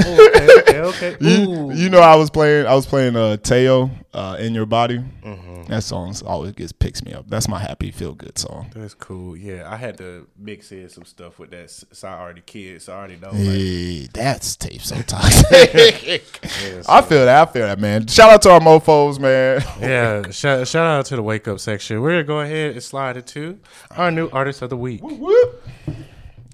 Ooh, 0.06 0.28
okay, 0.28 0.60
okay, 0.60 0.80
okay. 0.80 1.18
You, 1.22 1.72
you 1.72 1.90
know, 1.90 2.00
I 2.00 2.16
was 2.16 2.30
playing. 2.30 2.66
I 2.66 2.74
was 2.76 2.86
playing 2.86 3.16
uh, 3.16 3.38
Teo 3.38 3.90
uh, 4.14 4.38
in 4.40 4.54
your 4.54 4.66
body. 4.66 5.00
Mm-hmm. 5.24 5.64
That 5.70 5.84
song 5.84 6.16
always 6.26 6.54
gets 6.54 6.72
picks 6.72 7.04
me 7.04 7.14
up. 7.14 7.30
That's 7.30 7.48
my 7.48 7.60
happy 7.60 7.92
feel 7.92 8.14
good 8.16 8.38
song. 8.40 8.72
That's 8.76 8.96
cool. 8.96 9.38
Yeah, 9.38 9.72
I 9.72 9.76
had 9.76 9.98
to 10.00 10.28
mix 10.38 10.72
in 10.72 10.90
some 10.90 11.06
stuff 11.06 11.38
with 11.38 11.52
that. 11.52 11.70
So 11.70 12.08
I 12.08 12.20
already 12.20 12.42
kids. 12.42 12.86
So 12.86 12.94
I 12.94 12.98
already 12.98 13.18
know. 13.18 13.28
Like, 13.28 13.38
Hey, 13.38 14.08
that's 14.12 14.56
tape 14.56 14.82
so 14.82 15.00
toxic. 15.04 16.24
yeah, 16.64 16.82
I 16.90 17.02
feel 17.02 17.26
that. 17.26 17.48
I 17.48 17.52
feel 17.52 17.68
that, 17.68 17.80
man. 17.80 18.08
Shout 18.08 18.32
out 18.32 18.42
to 18.44 18.52
our 18.52 18.60
mofo's, 18.62 19.20
man. 19.20 19.62
Yeah, 19.80 20.30
shout, 20.32 20.68
shout 20.68 20.86
out 20.88 21.06
to 21.08 21.16
the 21.16 21.24
wake 21.24 21.48
up 21.48 21.60
section. 21.60 22.02
We're 22.02 22.12
gonna 22.12 22.24
go 22.24 22.40
ahead 22.40 22.72
and 22.72 22.82
slide 22.84 23.18
it 23.18 23.28
to 23.28 23.60
our 23.92 24.10
new 24.10 24.30
artist 24.32 24.62
of 24.64 24.70
the 24.72 24.78
week. 24.78 25.02
Whoop. 25.04 25.59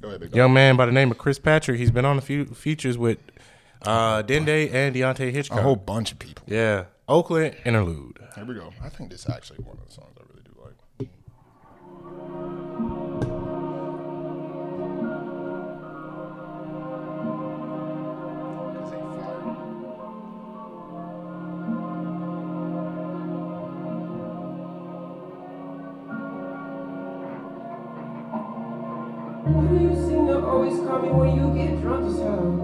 Go 0.06 0.16
ahead. 0.16 0.36
Young 0.36 0.54
man 0.54 0.76
by 0.76 0.86
the 0.86 0.92
name 0.92 1.12
of 1.12 1.18
Chris 1.18 1.40
Patrick. 1.40 1.80
He's 1.80 1.92
been 1.92 2.06
on 2.06 2.18
a 2.18 2.22
few 2.22 2.46
features 2.46 2.98
with 2.98 3.18
uh, 3.84 4.22
Dende 4.24 4.72
and 4.74 4.96
Deontay 4.96 5.32
Hitchcock. 5.32 5.60
A 5.60 5.64
whole 5.64 5.76
bunch 5.76 6.12
of 6.12 6.20
people. 6.20 6.44
yeah, 6.48 6.86
Oakland 7.08 7.56
interlude. 7.66 8.20
Here 8.36 8.46
we 8.46 8.54
go. 8.56 8.72
I 8.84 8.90
think 8.90 9.10
this 9.10 9.22
is 9.22 9.30
actually 9.30 9.60
one 9.60 9.78
of 9.78 9.86
the 9.88 9.92
songs 9.94 10.16
I 10.18 10.24
really 10.30 10.35
call 30.86 31.01
me 31.01 31.10
when 31.10 31.36
you 31.36 31.54
get 31.54 31.82
drunk 31.82 32.06
as 32.06 32.18
hell? 32.20 32.62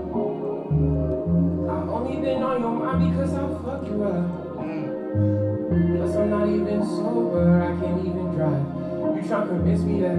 I've 1.72 1.90
only 1.90 2.22
been 2.22 2.44
on 2.44 2.62
your 2.62 2.72
mind 2.72 3.12
because 3.12 3.34
I 3.34 3.42
fuck 3.66 3.88
you 3.88 4.04
up. 4.04 4.26
Mm. 4.62 5.98
Plus 5.98 6.16
I'm 6.16 6.30
not 6.30 6.48
even 6.48 6.82
sober, 6.86 7.62
I 7.62 7.72
can't 7.82 8.00
even 8.06 8.36
drive. 8.36 8.66
You 9.16 9.22
tryna 9.28 9.48
convince 9.50 9.82
me 9.82 10.02
that 10.02 10.18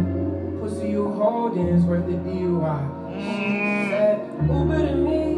pussy 0.61 0.90
you 0.90 1.12
holding 1.12 1.68
is 1.68 1.85
worth 1.85 2.06
the 2.06 2.12
DUI. 2.12 2.82
Mm. 3.09 3.23
She 3.23 3.90
said, 3.90 4.16
Uber 4.50 4.80
to 4.87 4.94
me, 4.97 5.31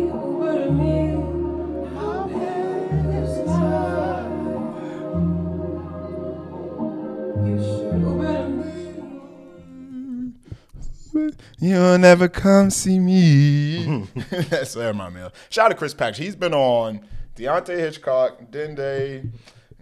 You'll 11.64 11.96
never 11.96 12.28
come 12.28 12.68
see 12.68 12.98
me. 12.98 14.06
That's 14.50 14.74
that 14.74 14.86
remind 14.88 15.14
me. 15.14 15.22
Shout 15.48 15.64
out 15.64 15.68
to 15.70 15.74
Chris 15.74 15.94
Pack. 15.94 16.14
He's 16.14 16.36
been 16.36 16.52
on 16.52 17.00
Deontay 17.36 17.78
Hitchcock, 17.78 18.50
Dende, 18.50 19.32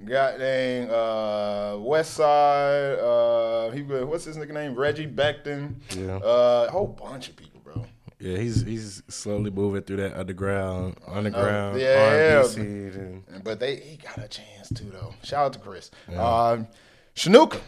goddamn 0.05 0.91
uh, 0.93 1.79
West 1.79 2.15
Side. 2.15 3.01
Uh, 3.01 3.71
he 3.73 3.83
been, 3.83 4.09
what's 4.09 4.25
his 4.25 4.37
nickname? 4.37 4.77
Reggie 4.77 5.09
Beckton. 5.09 5.75
Yeah. 5.97 6.19
Uh, 6.19 6.67
a 6.69 6.71
whole 6.71 6.87
bunch 6.87 7.29
of 7.31 7.35
people, 7.35 7.61
bro. 7.65 7.85
Yeah, 8.21 8.39
he's 8.39 8.63
he's 8.63 9.03
slowly 9.09 9.51
moving 9.51 9.83
through 9.83 9.97
that 9.97 10.17
underground, 10.17 10.99
underground 11.05 11.81
yeah. 11.81 12.43
R&B 12.45 12.49
scene, 12.49 13.25
and 13.29 13.43
But 13.43 13.59
they 13.59 13.75
he 13.75 13.97
got 13.97 14.19
a 14.19 14.29
chance 14.29 14.69
too 14.73 14.89
though. 14.93 15.15
Shout 15.25 15.47
out 15.47 15.53
to 15.55 15.59
Chris. 15.59 15.91
Um, 16.17 16.69
Shanuka. 17.17 17.59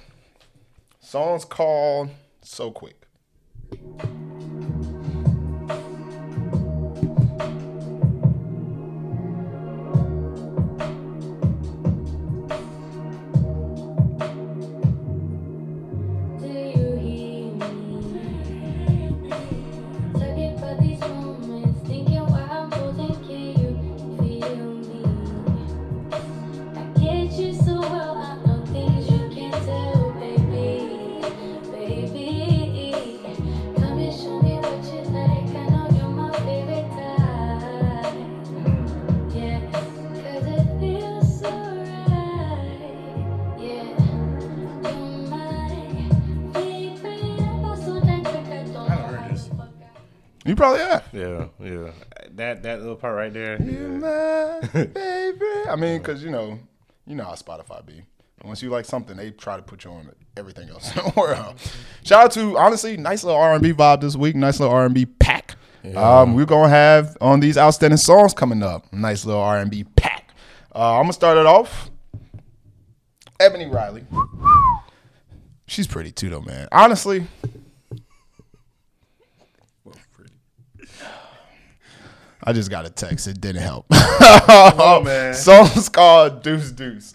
Song's 1.00 1.44
called 1.44 2.10
So 2.42 2.70
Quick. 2.70 3.03
Thank 3.70 4.04
you. 4.04 4.13
You 50.44 50.54
probably 50.54 50.80
have. 50.80 51.04
yeah, 51.12 51.46
yeah. 51.58 51.90
That 52.34 52.62
that 52.64 52.80
little 52.80 52.96
part 52.96 53.16
right 53.16 53.32
there. 53.32 53.60
You 53.62 54.00
Yeah. 54.02 54.60
my 54.72 54.84
baby. 54.84 55.46
I 55.70 55.76
mean, 55.76 55.98
because 55.98 56.22
you 56.22 56.30
know, 56.30 56.58
you 57.06 57.14
know 57.16 57.24
how 57.24 57.32
Spotify 57.32 57.84
be. 57.86 58.02
Once 58.44 58.62
you 58.62 58.68
like 58.68 58.84
something, 58.84 59.16
they 59.16 59.30
try 59.30 59.56
to 59.56 59.62
put 59.62 59.84
you 59.84 59.90
on 59.90 60.10
everything 60.36 60.68
else 60.68 60.90
in 60.96 61.02
the 61.02 61.12
world. 61.16 61.54
Shout 62.04 62.24
out 62.24 62.30
to 62.32 62.58
honestly, 62.58 62.96
nice 62.98 63.24
little 63.24 63.40
R 63.40 63.54
and 63.54 63.62
B 63.62 63.72
vibe 63.72 64.02
this 64.02 64.16
week. 64.16 64.36
Nice 64.36 64.60
little 64.60 64.74
R 64.74 64.84
and 64.84 64.94
B 64.94 65.06
pack. 65.06 65.56
Um, 65.96 66.34
we're 66.34 66.44
gonna 66.46 66.68
have 66.70 67.16
on 67.20 67.40
these 67.40 67.56
outstanding 67.58 67.96
songs 67.98 68.32
coming 68.34 68.62
up. 68.62 68.90
Nice 68.92 69.24
little 69.24 69.40
R 69.42 69.58
and 69.58 69.70
B 69.70 69.84
pack. 69.96 70.30
Uh, 70.74 70.96
I'm 70.96 71.04
gonna 71.04 71.12
start 71.14 71.38
it 71.38 71.46
off. 71.46 71.90
Ebony 73.40 73.66
Riley. 73.66 74.04
She's 75.66 75.86
pretty 75.86 76.10
too, 76.12 76.28
though, 76.30 76.40
man. 76.42 76.68
Honestly, 76.72 77.26
I 82.46 82.52
just 82.52 82.70
got 82.70 82.84
a 82.84 82.90
text. 82.90 83.26
It 83.26 83.40
didn't 83.40 83.62
help. 83.62 83.86
Oh 83.90 85.00
man. 85.04 85.34
Song's 85.34 85.88
called 85.88 86.42
Deuce 86.42 86.70
Deuce. 86.72 87.14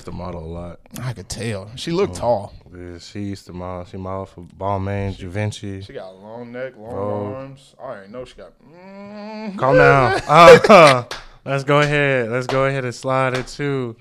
Used 0.00 0.06
to 0.06 0.12
model 0.12 0.42
a 0.42 0.46
lot. 0.46 0.80
I 1.02 1.12
could 1.12 1.28
tell. 1.28 1.70
She 1.76 1.90
looked 1.92 2.14
tall. 2.14 2.54
Yeah, 2.74 2.96
she 2.96 3.20
used 3.20 3.44
to 3.48 3.52
model. 3.52 3.84
She 3.84 3.98
modeled 3.98 4.30
for 4.30 4.40
Balmain, 4.40 5.14
Givenchy. 5.18 5.82
She 5.82 5.92
got 5.92 6.12
a 6.12 6.16
long 6.16 6.52
neck, 6.52 6.72
long 6.78 6.94
Oh. 6.94 7.34
arms. 7.34 7.74
I 7.78 7.82
already 7.82 8.10
know 8.10 8.24
she 8.24 8.34
got. 8.34 8.52
Mm. 8.66 9.58
Calm 9.58 9.76
down. 9.76 10.22
Uh, 10.26 11.04
let's 11.44 11.64
go 11.64 11.80
ahead. 11.80 12.30
Let's 12.30 12.46
go 12.46 12.64
ahead 12.64 12.86
and 12.86 12.94
slide 12.94 13.36
it 13.36 13.46
to 13.58 13.94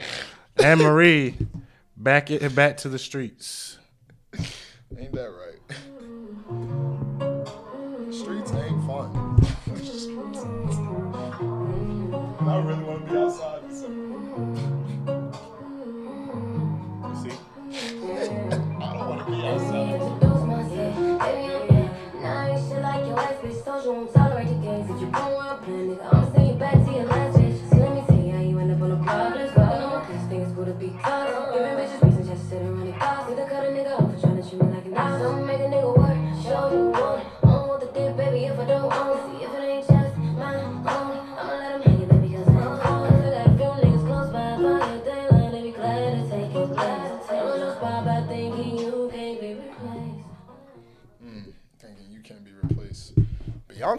Ann 0.63 0.77
Marie. 0.77 1.35
Back 1.97 2.31
it 2.31 2.55
back 2.55 2.77
to 2.77 2.87
the 2.87 2.97
streets. 2.97 3.77
Ain't 4.97 5.11
that 5.11 5.29
right? 5.29 5.59
Streets 8.13 8.53
ain't 8.53 8.87
fun. 8.87 9.35
I 12.49 12.57
really 12.61 12.83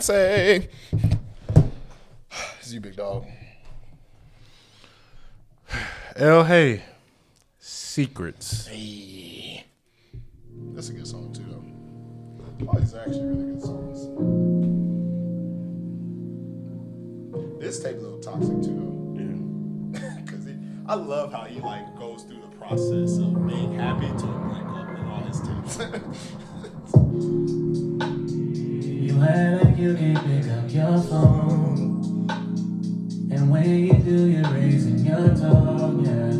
Beyonce. 0.00 0.68
It's 2.58 2.72
you, 2.72 2.80
big 2.80 2.96
dog. 2.96 3.26
ELHAE. 6.16 6.82
Secrets. 7.58 8.64
That's 10.74 10.88
a 10.88 10.92
good 10.94 11.06
song 11.06 11.32
too, 11.34 11.44
though. 11.48 11.64
All 12.68 12.78
these 12.78 12.94
are 12.94 13.00
actually 13.00 13.26
really 13.26 13.52
good 13.52 13.60
songs. 13.62 14.06
This 17.60 17.82
tape 17.82 17.96
a 17.96 17.98
little 18.00 18.20
toxic 18.20 18.62
too, 18.62 19.14
Yeah. 19.14 20.00
though. 20.00 20.22
Cause 20.32 20.46
I 20.86 20.94
love 20.94 21.30
how 21.32 21.44
he 21.44 21.60
like 21.60 21.94
goes 21.98 22.22
through 22.22 22.40
the 22.40 22.48
process 22.56 23.18
of 23.18 23.46
being 23.46 23.74
happy 23.74 24.08
to 24.08 24.26
break 24.26 24.64
up 24.64 24.98
in 24.98 25.04
all 25.06 25.22
his 25.24 25.40
tapes. 25.40 25.76
Act 29.22 29.64
like 29.64 29.76
you 29.76 29.94
can't 29.94 30.24
pick 30.24 30.50
up 30.50 30.70
your 30.72 31.02
phone. 31.02 32.26
And 33.30 33.50
when 33.50 33.86
you 33.86 33.92
do, 33.92 34.30
you're 34.30 34.50
raising 34.50 34.98
your 35.00 35.28
tone, 35.36 36.04
yeah. 36.04 36.32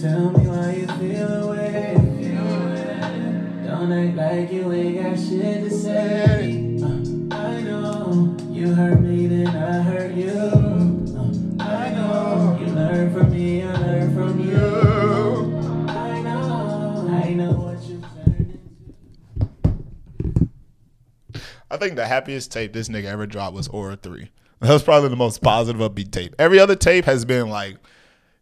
tell 0.00 0.30
me 0.30 0.46
why 0.48 0.70
you 0.72 0.86
feel 0.86 1.50
away. 1.50 1.94
Don't 3.66 3.92
act 3.92 4.16
like 4.16 4.52
you 4.52 4.72
ain't 4.72 5.02
got 5.02 5.18
shit 5.18 5.64
to 5.64 5.70
say. 5.70 6.65
The 21.96 22.06
happiest 22.06 22.52
tape 22.52 22.72
this 22.72 22.88
nigga 22.88 23.06
ever 23.06 23.26
dropped 23.26 23.54
was 23.54 23.68
Aura 23.68 23.96
3. 23.96 24.30
That 24.60 24.72
was 24.72 24.82
probably 24.82 25.10
the 25.10 25.16
most 25.16 25.42
positive 25.42 25.82
upbeat 25.82 26.12
tape. 26.12 26.34
Every 26.38 26.58
other 26.58 26.76
tape 26.76 27.04
has 27.04 27.26
been 27.26 27.50
like, 27.50 27.76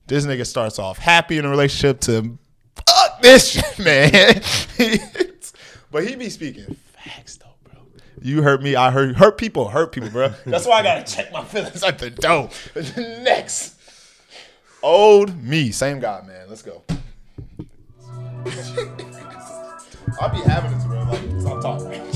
this 0.06 0.24
nigga 0.24 0.46
starts 0.46 0.78
off 0.78 0.96
happy 0.96 1.38
in 1.38 1.44
a 1.44 1.48
relationship 1.48 1.98
to 2.02 2.38
fuck 2.86 3.20
this 3.20 3.48
shit, 3.50 3.78
man. 3.80 4.12
but 5.90 6.06
he 6.06 6.14
be 6.14 6.30
speaking 6.30 6.76
facts 6.92 7.38
though, 7.38 7.56
bro. 7.64 7.80
You 8.22 8.42
hurt 8.42 8.62
me, 8.62 8.76
I 8.76 8.92
hurt 8.92 9.16
hurt 9.16 9.38
people, 9.38 9.70
hurt 9.70 9.90
people, 9.90 10.08
bro. 10.08 10.32
That's 10.46 10.66
why 10.66 10.78
I 10.78 10.82
gotta 10.84 11.02
check 11.02 11.32
my 11.32 11.42
feelings 11.42 11.82
at 11.82 11.98
the 11.98 12.10
door. 12.10 12.48
Next. 12.96 13.74
Old 14.84 15.42
me, 15.42 15.72
same 15.72 15.98
guy, 15.98 16.22
man. 16.24 16.46
Let's 16.48 16.62
go. 16.62 16.82
I'll 20.20 20.28
be 20.28 20.48
having 20.48 20.70
this, 20.70 20.84
bro. 20.84 21.02
Like, 21.02 21.40
stop 21.40 21.60
talking. 21.60 22.13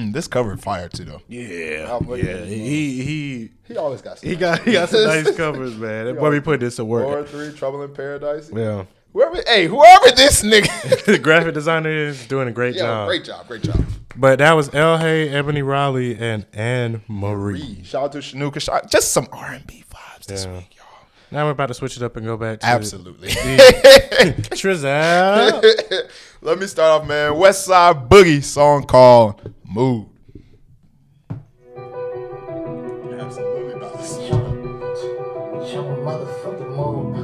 Mm, 0.00 0.12
this 0.12 0.26
cover 0.28 0.56
fire 0.56 0.88
too, 0.88 1.04
though. 1.04 1.22
Yeah, 1.28 1.98
yeah. 2.16 2.44
He 2.44 3.02
he 3.02 3.50
He 3.68 3.76
always 3.76 4.02
got. 4.02 4.18
he 4.20 4.36
got 4.36 4.60
he 4.62 4.72
got 4.72 4.88
some 4.88 5.04
nice 5.06 5.34
covers, 5.36 5.76
man. 5.76 6.06
That 6.06 6.18
boy 6.18 6.30
be 6.32 6.40
putting 6.40 6.60
this 6.60 6.76
to 6.76 6.82
Aura 6.86 7.06
work. 7.06 7.28
three, 7.28 7.52
Trouble 7.52 7.82
in 7.82 7.94
Paradise. 7.94 8.50
Yeah, 8.54 8.84
Whoever, 9.12 9.42
hey, 9.46 9.66
whoever 9.66 10.10
this 10.14 10.42
nigga. 10.42 11.04
the 11.04 11.18
graphic 11.18 11.54
designer 11.54 11.90
is 11.90 12.26
doing 12.26 12.48
a 12.48 12.52
great 12.52 12.74
yeah, 12.76 12.82
job. 12.82 13.08
great 13.08 13.24
job, 13.24 13.46
great 13.48 13.62
job. 13.62 13.84
But 14.16 14.38
that 14.40 14.52
was 14.52 14.68
ELHAE, 14.70 15.30
Ebony 15.32 15.62
Riley, 15.62 16.16
and 16.18 16.44
Ann 16.52 17.02
Marie. 17.08 17.82
Shout 17.84 18.04
out 18.04 18.12
to 18.12 18.18
Shanuka. 18.18 18.60
Shout, 18.60 18.90
just 18.90 19.12
some 19.12 19.28
R 19.32 19.52
and 19.52 19.66
B 19.66 19.84
vibes 19.90 20.26
this 20.26 20.44
Yeah. 20.44 20.58
week, 20.58 20.76
y'all. 20.76 20.79
Now 21.32 21.44
we're 21.44 21.52
about 21.52 21.66
to 21.66 21.74
switch 21.74 21.96
it 21.96 22.02
up 22.02 22.16
and 22.16 22.26
go 22.26 22.36
back 22.36 22.58
to 22.60 22.66
Absolutely. 22.66 23.28
Trizelle. 24.58 25.62
Let 26.42 26.58
me 26.58 26.66
start 26.66 27.02
off, 27.02 27.08
man. 27.08 27.36
West 27.36 27.66
Side 27.66 28.08
Boogie 28.08 28.42
song 28.42 28.82
called 28.84 29.54
Mood. 29.64 30.06
Absolutely 31.30 33.72
about 33.74 33.96
this. 33.98 34.16
Jump 35.70 35.86
a 35.86 35.94
motherfucking 36.02 36.70
move. 36.74 37.14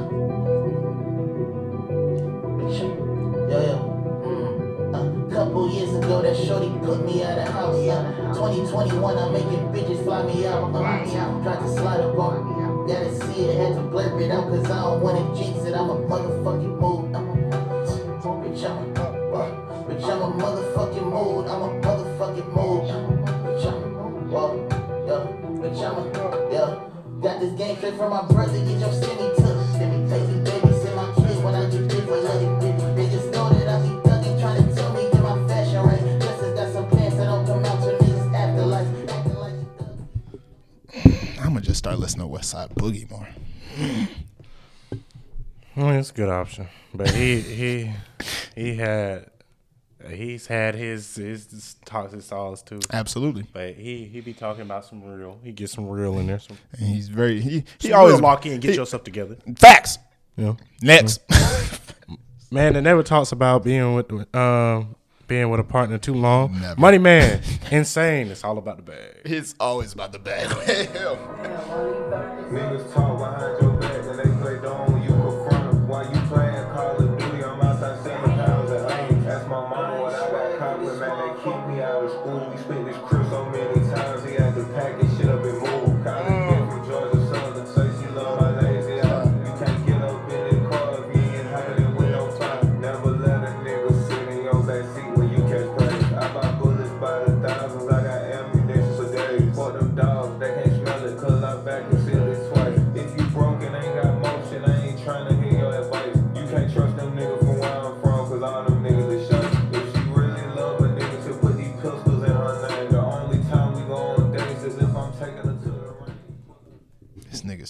Yo, 3.51 3.59
yo. 3.61 3.77
Mm. 4.93 5.31
Couple 5.33 5.69
years 5.69 5.93
ago, 5.95 6.21
that 6.21 6.37
shorty 6.37 6.69
put 6.79 7.05
me 7.05 7.23
out 7.25 7.39
of 7.39 7.47
house. 7.49 7.83
Yeah. 7.83 8.03
2021, 8.33 9.17
I'm 9.17 9.33
making 9.33 9.49
bitches 9.73 10.01
fly 10.05 10.23
me 10.23 10.47
out. 10.47 10.73
Uh, 10.73 10.79
yeah. 10.79 11.41
Tried 11.43 11.59
to 11.59 11.67
slide 11.73 11.99
up 11.99 12.17
on 12.17 12.61
me. 12.61 12.66
Gotta 12.87 13.11
see 13.19 13.43
it, 13.43 13.57
had 13.59 13.75
to 13.75 13.81
blur 13.81 14.17
it 14.21 14.31
out, 14.31 14.47
cause 14.47 14.63
I 14.71 14.79
don't 14.79 15.01
wanna 15.01 15.35
jinx 15.35 15.65
it. 15.65 15.75
I'm 15.75 15.89
a 15.89 15.95
motherfucking 16.07 16.79
mood. 16.79 17.13
I'm 17.13 17.27
a 17.27 17.33
bitch, 18.39 18.63
I'm 18.63 18.77
a 18.77 18.95
bitch, 19.89 20.07
I'm 20.07 20.21
a 20.21 20.23
motherfucking 20.31 21.07
mood. 21.11 21.47
I'm 21.47 21.61
a 21.63 21.69
motherfucking 21.81 22.47
mood. 22.55 22.83
Bitch, 23.43 23.63
I'm 23.67 23.75
a 23.75 25.19
bitch, 25.59 25.81
I'm 25.83 25.97
a 25.97 26.53
yo. 26.53 26.63
Got 27.21 27.35
this 27.41 27.51
game 27.59 27.75
straight 27.75 27.95
from 27.97 28.09
my 28.11 28.21
brother, 28.25 28.46
start 41.77 41.99
listening 41.99 42.23
to 42.25 42.27
West 42.27 42.49
Side 42.49 42.69
Boogie 42.71 43.09
more. 43.09 43.27
Well, 45.75 45.91
it's 45.91 46.09
a 46.09 46.13
good 46.13 46.29
option, 46.29 46.67
but 46.93 47.09
he 47.11 47.39
he 47.39 47.91
he 48.55 48.75
had 48.75 49.29
he's 50.09 50.47
had 50.47 50.73
his 50.73 51.15
his 51.15 51.75
his 52.11 52.25
songs 52.25 52.63
too. 52.63 52.79
Absolutely. 52.91 53.45
But 53.53 53.75
he 53.75 54.05
he 54.05 54.21
be 54.21 54.33
talking 54.33 54.63
about 54.63 54.85
some 54.85 55.03
real. 55.03 55.39
He 55.43 55.51
gets 55.51 55.73
some 55.73 55.87
real 55.87 56.17
in 56.17 56.27
there. 56.27 56.39
Some, 56.39 56.57
And 56.71 56.81
he's 56.87 57.09
very 57.09 57.39
he 57.41 57.63
he 57.79 57.93
always 57.93 58.19
lock 58.19 58.45
in. 58.47 58.59
Get 58.59 58.71
he- 58.71 58.77
yourself 58.77 59.03
together. 59.03 59.37
facts. 59.57 59.99
Yeah. 60.35 60.53
Next. 60.81 61.21
Man, 62.51 62.73
that 62.73 62.81
never 62.81 63.03
talks 63.03 63.31
about 63.31 63.63
being 63.63 63.93
with 63.93 64.11
um 64.35 64.95
being 65.27 65.49
with 65.49 65.59
a 65.59 65.63
partner 65.63 65.97
too 65.97 66.13
long. 66.13 66.59
Never. 66.59 66.79
Money 66.79 66.97
man, 66.97 67.41
insane. 67.71 68.27
It's 68.27 68.43
all 68.43 68.57
about 68.57 68.77
the 68.77 68.83
bag. 68.83 69.21
it's 69.25 69.55
always 69.59 69.93
about 69.93 70.13
the 70.13 70.19
bag. 70.19 70.47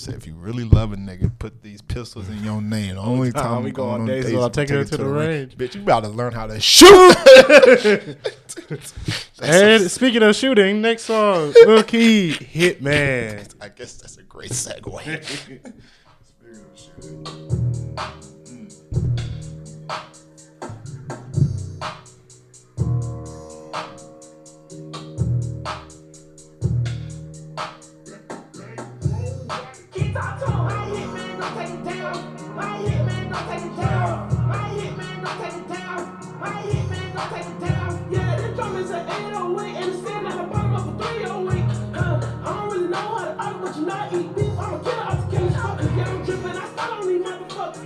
said, 0.07 0.15
if 0.15 0.27
you 0.27 0.35
really 0.35 0.63
love 0.63 0.93
a 0.93 0.95
nigga, 0.95 1.31
put 1.37 1.61
these 1.61 1.81
pistols 1.81 2.29
in 2.29 2.43
your 2.43 2.61
name. 2.61 2.95
The 2.95 3.01
only 3.01 3.31
time 3.33 3.57
time 3.57 3.63
we 3.63 3.71
go 3.71 3.89
on 3.89 4.05
dates 4.05 4.27
is 4.27 4.35
I'll 4.35 4.49
take 4.49 4.69
her 4.69 4.83
to 4.83 4.97
the 4.97 5.05
range. 5.05 5.57
Bitch, 5.57 5.75
you 5.75 5.81
about 5.81 6.03
to 6.03 6.09
learn 6.09 6.33
how 6.33 6.47
to 6.47 6.59
shoot. 6.59 7.15
And 9.39 9.91
speaking 9.91 10.23
of 10.23 10.35
shooting, 10.35 10.81
next 10.81 11.03
song, 11.03 11.53
Lil 11.65 11.83
Keed, 11.83 12.33
Hitman. 12.37 13.53
I 13.61 13.69
guess 13.69 13.93
that's 13.93 14.17
a 14.17 14.23
great 14.23 14.49
segue. 14.49 15.61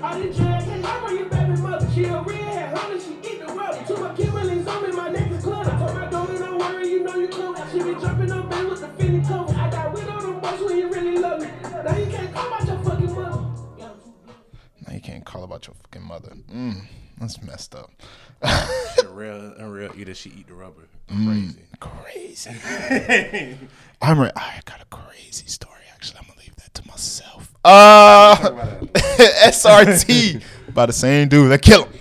Fuck, 0.02 0.18
yeah, 0.18 0.18
I'm 0.18 0.22
dripping. 0.22 0.46
I 0.46 0.62
still 0.62 0.82
don't 0.82 1.16
need 1.16 1.32
motherfucker. 1.32 1.32
I 1.32 1.40
did 1.40 1.46
drag, 1.46 1.62
hey, 1.64 1.64
I 1.64 1.80
bring. 1.80 1.92
She 1.92 2.04
a 2.06 2.22
redhead, 2.22 2.78
honey, 2.78 3.00
she 3.00 3.12
eat 3.30 3.40
the 3.46 3.54
rubber. 3.54 3.86
Took 3.86 4.00
my 4.00 4.16
Kimberly's 4.16 4.68
on 4.68 4.84
me, 4.84 4.92
my 4.96 5.10
neck 5.10 5.32
is 5.32 5.44
cluttered. 5.44 5.78
Told 5.78 5.94
my 5.94 6.06
daughter, 6.08 6.38
don't 6.38 6.58
worry, 6.58 6.88
you 6.90 7.04
know 7.04 7.16
you 7.16 7.28
covered. 7.28 7.72
She 7.72 7.80
be 7.84 8.00
jumping 8.00 8.32
on 8.32 8.50
bed 8.50 8.68
with 8.68 8.82
the 8.82 8.88
Fendi 8.88 9.28
cover. 9.28 9.54
I 9.54 9.70
got 9.70 9.94
rid 9.94 10.08
of 10.08 10.22
them 10.24 10.40
boys 10.40 10.62
when 10.62 10.78
you 10.78 10.90
really 10.90 11.18
love 11.18 11.42
me. 11.42 11.48
Now 11.64 11.98
you 11.98 12.06
can't 12.08 12.34
come 12.34 12.54
out 12.54 12.66
your 12.66 12.78
fucking 12.80 13.14
mother. 13.16 13.46
Now 14.88 14.94
you 14.94 15.02
can't 15.02 15.26
call 15.26 15.44
about 15.44 15.68
your 15.68 15.76
fucking 15.76 16.04
mother. 16.08 16.34
Mm, 16.52 16.82
that's 17.20 17.42
messed 17.44 17.76
up. 17.76 17.92
A 18.42 19.08
real, 19.10 19.54
a 19.58 19.70
real 19.70 19.92
eater. 19.98 20.16
She 20.16 20.30
eat 20.32 20.48
the 20.48 20.56
rubber. 20.56 20.88
Crazy. 21.10 21.60
crazy. 21.80 23.58
I'm 24.02 24.20
re- 24.20 24.32
I 24.36 24.62
got 24.66 24.82
a 24.82 24.86
crazy 24.86 25.46
story. 25.48 25.82
Actually, 25.94 26.20
I'm 26.20 26.28
gonna 26.28 26.40
leave 26.40 26.56
that 26.56 26.74
to 26.76 26.88
myself. 26.88 27.54
Uh, 27.64 28.81
SRT 28.96 30.42
by 30.74 30.86
the 30.86 30.94
same 30.94 31.28
dude 31.28 31.52
that 31.52 31.62
killed 31.62 31.88
him. 31.88 32.01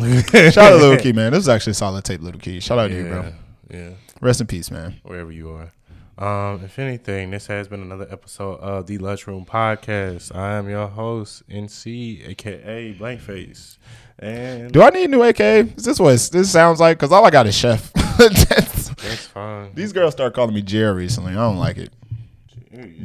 Shout 0.52 0.56
out 0.58 0.70
to 0.70 0.76
Little 0.76 0.96
Keed, 0.96 1.14
man. 1.16 1.32
This 1.32 1.42
is 1.42 1.48
actually 1.48 1.74
solid 1.74 2.04
tape, 2.04 2.20
Little 2.20 2.40
Keed. 2.40 2.62
Shout 2.62 2.78
out 2.78 2.88
to 2.88 2.94
you, 2.96 3.04
bro. 3.08 3.32
Yeah, 3.70 3.78
yeah. 3.78 3.90
Rest 4.20 4.40
in 4.40 4.46
peace, 4.46 4.70
man. 4.70 5.00
wherever 5.02 5.30
you 5.32 5.50
are. 5.50 5.72
Um, 6.18 6.62
if 6.64 6.78
anything, 6.78 7.30
this 7.30 7.46
has 7.46 7.66
been 7.68 7.80
another 7.80 8.06
episode 8.10 8.60
of 8.60 8.86
the 8.86 8.98
Lunchroom 8.98 9.46
Podcast. 9.46 10.34
I 10.36 10.56
am 10.58 10.68
your 10.68 10.86
host, 10.88 11.48
NC, 11.48 12.28
aka 12.28 12.94
Blankface. 12.98 13.78
And 14.18 14.70
Do 14.70 14.82
I 14.82 14.90
need 14.90 15.04
a 15.04 15.08
new 15.08 15.22
AK? 15.22 15.40
Is 15.40 15.84
this 15.84 15.98
what 15.98 16.10
this 16.30 16.50
sounds 16.50 16.78
like? 16.78 16.98
Because 16.98 17.10
all 17.10 17.24
I 17.24 17.30
got 17.30 17.46
is 17.46 17.54
Chef. 17.56 17.90
That's- 18.18 18.88
that's 19.00 19.26
fine. 19.28 19.70
These 19.74 19.94
girls 19.94 20.12
start 20.12 20.34
calling 20.34 20.54
me 20.54 20.60
Jer 20.60 20.92
recently. 20.92 21.32
I 21.32 21.36
don't 21.36 21.56
like 21.56 21.78
it. 21.78 21.90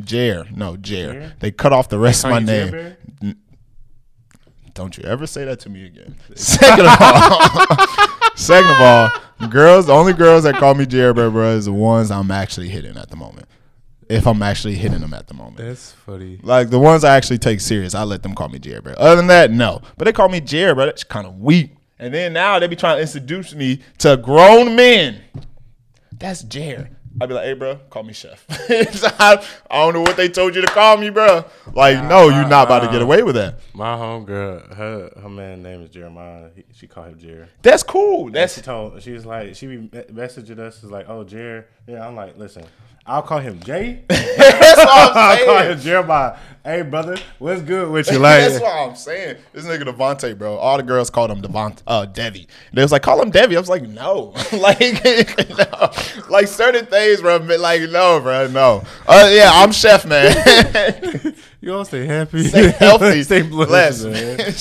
Jer. 0.04 0.46
No, 0.54 0.76
Jer. 0.76 1.34
They 1.40 1.52
cut 1.52 1.72
off 1.72 1.88
the 1.88 1.98
rest 2.00 2.26
of 2.26 2.32
my 2.32 2.40
name. 2.40 2.98
Don't 4.76 4.98
you 4.98 5.06
ever 5.06 5.26
say 5.26 5.46
that 5.46 5.62
to 5.62 5.70
me 5.70 5.86
again. 5.86 6.18
Second 6.36 6.86
of 6.86 6.98
all, 7.00 7.40
second 8.36 8.70
of 8.70 8.82
all, 8.82 9.10
girls, 9.48 9.86
the 9.86 9.94
only 9.94 10.12
girls 10.12 10.44
that 10.44 10.56
call 10.56 10.76
me 10.76 10.86
Bear, 10.86 11.14
bro, 11.14 11.52
is 11.52 11.64
the 11.66 11.72
ones 11.72 12.12
I'm 12.12 12.30
actually 12.30 12.68
hitting 12.68 12.98
at 12.98 13.10
the 13.10 13.16
moment. 13.16 13.48
If 14.10 14.28
I'm 14.28 14.44
actually 14.44 14.76
hitting 14.76 15.00
them 15.00 15.14
at 15.14 15.28
the 15.28 15.34
moment. 15.34 15.58
That's 15.58 15.94
funny. 15.94 16.40
Like 16.44 16.70
the 16.70 16.78
ones 16.78 17.06
I 17.06 17.16
actually 17.16 17.38
take 17.38 17.62
serious, 17.62 17.96
I 17.96 18.04
let 18.04 18.22
them 18.22 18.36
call 18.36 18.50
me 18.50 18.60
Jared, 18.60 18.84
bro. 18.84 18.94
Other 18.94 19.16
than 19.16 19.28
that, 19.28 19.50
no. 19.50 19.82
But 19.98 20.06
they 20.06 20.14
call 20.14 20.28
me 20.28 20.42
Jared, 20.42 20.76
bro. 20.76 20.86
That's 20.88 21.06
kind 21.06 21.26
of 21.26 21.40
weak. 21.40 21.72
And 21.98 22.14
then 22.14 22.34
now 22.34 22.60
they 22.60 22.68
be 22.68 22.76
trying 22.76 22.98
to 22.98 23.02
introduce 23.02 23.56
me 23.56 23.80
to 24.00 24.18
grown 24.18 24.76
men. 24.76 25.22
That's 26.12 26.44
Jared. 26.44 26.94
I'd 27.20 27.30
be 27.30 27.36
like, 27.36 27.46
hey, 27.46 27.54
bro, 27.54 27.78
call 27.90 28.04
me 28.04 28.12
chef. 28.12 28.46
I, 28.50 29.46
I 29.72 29.86
don't 29.86 29.94
know 29.94 30.02
what 30.02 30.18
they 30.18 30.28
told 30.28 30.54
you 30.54 30.62
to 30.62 30.68
call 30.68 30.98
me, 30.98 31.10
bro. 31.10 31.46
Like, 31.74 32.04
no, 32.04 32.28
you're 32.28 32.48
not 32.48 32.68
about 32.68 32.80
to 32.80 32.92
get 32.92 33.02
away 33.02 33.24
with 33.24 33.36
that. 33.36 33.60
My 33.74 33.96
homegirl, 33.96 34.76
her 34.76 35.12
her 35.22 35.30
man 35.30 35.64
name 35.64 35.82
is 35.82 35.90
Jeremiah. 35.92 36.50
He, 36.56 36.66
she 36.74 36.88
called 36.88 37.08
him 37.08 37.20
Jer. 37.20 37.50
That's 37.62 37.84
cool. 37.84 38.28
And 38.28 38.36
That's 38.36 38.56
she 38.56 38.62
told 38.62 39.02
she 39.02 39.12
was 39.12 39.26
like 39.26 39.56
she 39.56 39.68
be 39.68 39.88
messaging 40.12 40.60
us 40.60 40.84
is 40.84 40.92
like, 40.92 41.08
oh 41.08 41.24
Jer. 41.24 41.68
Yeah, 41.88 42.06
I'm 42.06 42.16
like, 42.16 42.38
listen, 42.38 42.66
I'll 43.08 43.22
call 43.22 43.40
him 43.40 43.60
Jay. 43.60 44.04
that's 44.10 44.78
what 44.78 44.90
I'm 44.90 45.40
I'll 45.40 45.46
call 45.46 45.64
him 45.72 45.80
Jeremiah. 45.80 46.38
Hey 46.64 46.82
brother, 46.82 47.16
what's 47.38 47.62
good 47.62 47.92
with 47.92 48.10
you? 48.12 48.18
Like, 48.18 48.40
That's 48.50 48.60
what 48.60 48.74
I'm 48.74 48.96
saying. 48.96 49.38
This 49.54 49.66
nigga 49.66 49.84
Devontae, 49.84 50.36
bro. 50.36 50.56
All 50.56 50.78
the 50.78 50.84
girls 50.84 51.12
called 51.12 51.30
him 51.30 51.40
Devont, 51.44 51.84
uh, 51.86 52.06
Devi. 52.06 52.48
They 52.74 52.82
was 52.82 52.92
like, 52.92 53.04
call 53.04 53.22
him 53.22 53.30
Devi. 53.30 53.56
I 53.56 53.60
was 53.60 53.70
like, 53.70 53.84
no, 53.84 54.34
like, 54.52 54.80
no. 55.50 55.92
like 56.28 56.48
certain 56.48 56.88
things, 56.88 57.22
bro. 57.22 57.38
but 57.38 57.60
Like, 57.60 57.82
no, 57.92 58.20
bro, 58.20 58.48
no. 58.48 58.84
Uh, 59.08 59.30
yeah, 59.32 59.52
I'm 59.54 59.72
chef, 59.72 60.08
man. 60.08 61.36
you 61.62 61.72
all 61.76 61.86
stay 61.86 62.08
happy, 62.08 62.44
Stay 62.46 62.72
healthy, 62.72 63.22
stay 63.22 63.44
blessed, 63.44 64.06
blessed, 64.06 64.08
man. 64.08 64.38
man. 64.38 64.54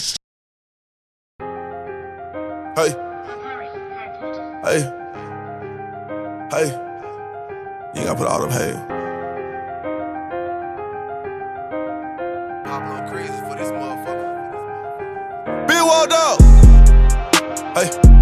Hey. 2.76 2.90
Hey. 4.64 4.80
Hey. 6.50 6.83
You 7.94 8.02
gotta 8.02 8.16
put 8.16 8.26
all 8.26 8.40
them 8.40 8.50
hey. 8.50 8.72
Pablo 12.64 13.08
crazy 13.08 13.32
for 13.32 13.54
this 13.54 13.70
motherfucker. 13.70 14.30
BigWalkDog. 15.68 16.36
Hey. 17.76 17.86
Hey. 17.86 18.13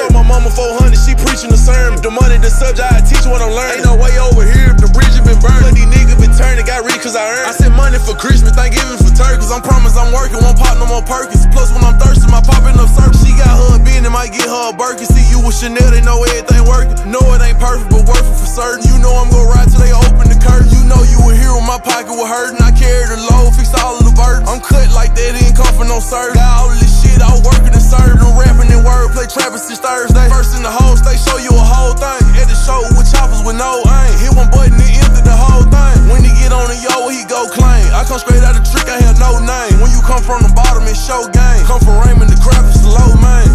Show 0.00 0.08
my 0.16 0.24
mama 0.24 0.48
400, 0.48 0.96
she 0.96 1.12
preaching 1.12 1.52
the 1.52 1.60
sermon. 1.60 2.00
The 2.00 2.08
money, 2.08 2.40
the 2.40 2.48
subject, 2.48 2.88
I 2.88 3.04
teach 3.04 3.28
what 3.28 3.44
I'm 3.44 3.52
learning. 3.52 3.84
Ain't 3.84 3.92
no 3.92 4.00
way 4.00 4.16
over 4.16 4.48
here 4.48 4.72
if 4.72 4.80
the 4.80 4.88
bridge 4.88 5.12
has 5.12 5.20
been 5.20 5.36
burned. 5.44 5.60
But 5.60 5.76
these 5.76 5.92
niggas 5.92 6.16
been 6.16 6.32
turning, 6.32 6.64
got 6.64 6.88
rich 6.88 7.04
cause 7.04 7.12
I 7.12 7.28
earned. 7.28 7.44
I 7.44 7.52
sent 7.52 7.76
money 7.76 8.00
for 8.00 8.16
Christmas, 8.16 8.56
Thanksgiving 8.56 8.96
for 8.96 9.12
turkeys. 9.12 9.52
I'm 9.52 9.60
promised 9.60 10.00
I'm 10.00 10.08
working, 10.08 10.40
won't 10.40 10.56
pop 10.56 10.80
no 10.80 10.88
more 10.88 11.04
perkins. 11.04 11.44
Plus, 11.52 11.68
when 11.76 11.84
I'm 11.84 12.00
thirsty, 12.00 12.24
my 12.32 12.40
popping 12.40 12.80
up 12.80 12.88
circles. 12.88 13.20
She 13.20 13.36
got 13.36 13.52
her 13.52 13.76
a 13.76 13.80
bin 13.84 14.00
and 14.00 14.14
might 14.16 14.32
get 14.32 14.48
her 14.48 14.72
a 14.72 14.72
Birkin. 14.72 15.04
See 15.04 15.20
you 15.28 15.44
with 15.44 15.60
Chanel, 15.60 15.92
they 15.92 16.00
know 16.00 16.24
everything 16.32 16.64
working. 16.64 16.96
Know 17.04 17.20
it 17.36 17.44
ain't 17.44 17.60
perfect, 17.60 17.92
but 17.92 18.08
worth 18.08 18.24
it 18.24 18.36
for 18.40 18.48
certain. 18.48 18.88
You 18.88 18.96
know 19.04 19.12
I'm 19.12 19.28
gonna 19.28 19.52
ride 19.52 19.68
till 19.68 19.84
they 19.84 19.92
open 19.92 20.32
the 20.32 20.40
curtain. 20.40 20.72
You 20.72 20.80
know 20.88 21.04
you 21.12 21.20
were 21.28 21.36
here 21.36 21.52
when 21.52 21.68
my 21.68 21.76
pocket 21.76 22.16
was 22.16 22.24
hurting. 22.24 22.56
I 22.64 22.72
carried 22.72 23.12
the 23.12 23.20
load, 23.20 23.52
fixed 23.52 23.76
all 23.76 24.00
of 24.00 24.08
the 24.08 24.16
burdens. 24.16 24.48
I'm 24.48 24.64
cut 24.64 24.88
like 24.96 25.12
that, 25.12 25.36
it 25.36 25.44
ain't 25.44 25.60
come 25.60 25.76
for 25.76 25.84
no 25.84 26.00
service. 26.00 26.40
Got 26.40 26.56
all 26.56 26.72
this 26.72 26.89
shit, 27.00 27.20
I 27.24 27.32
was 27.32 27.40
working 27.40 27.72
and 27.72 27.80
serving 27.80 28.20
and 28.20 28.34
rapping 28.36 28.68
and 28.68 28.84
wordplay. 28.84 29.24
Travis 29.24 29.64
since 29.66 29.80
Thursday. 29.80 30.28
First 30.28 30.56
in 30.56 30.62
the 30.62 30.72
whole 30.72 30.96
state, 30.96 31.16
show 31.16 31.40
you 31.40 31.52
a 31.52 31.64
whole 31.64 31.96
thing. 31.96 32.22
At 32.36 32.52
the 32.52 32.56
show 32.56 32.80
with 32.96 33.08
choppers 33.08 33.40
with 33.40 33.56
no 33.56 33.80
aim. 33.88 34.12
Hit 34.20 34.32
one 34.36 34.50
button 34.52 34.76
and 34.76 34.92
empty 35.00 35.22
the 35.24 35.36
whole 35.36 35.64
thing. 35.64 35.96
When 36.12 36.20
he 36.20 36.32
get 36.36 36.52
on 36.52 36.68
the 36.68 36.76
yo, 36.76 37.08
he 37.08 37.24
go 37.24 37.48
claim. 37.48 37.88
I 37.96 38.04
come 38.04 38.20
straight 38.20 38.44
out 38.44 38.54
the 38.54 38.64
trick, 38.64 38.86
I 38.86 39.00
have 39.00 39.16
no 39.16 39.40
name. 39.40 39.80
When 39.80 39.90
you 39.90 40.04
come 40.04 40.20
from 40.20 40.44
the 40.44 40.52
bottom, 40.52 40.84
it 40.84 40.98
show 40.98 41.24
game. 41.32 41.64
Come 41.64 41.80
from 41.80 41.96
Raymond, 42.04 42.28
the 42.28 42.38
crap 42.38 42.68
is 42.68 42.84
low, 42.84 43.16
man. 43.18 43.48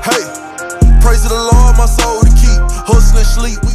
Hey, 0.00 0.24
praise 1.04 1.22
to 1.26 1.30
the 1.30 1.42
Lord, 1.52 1.76
my 1.76 1.86
soul 1.86 2.24
to 2.24 2.32
keep. 2.32 2.60
Hustling 2.88 3.28
sleep. 3.28 3.71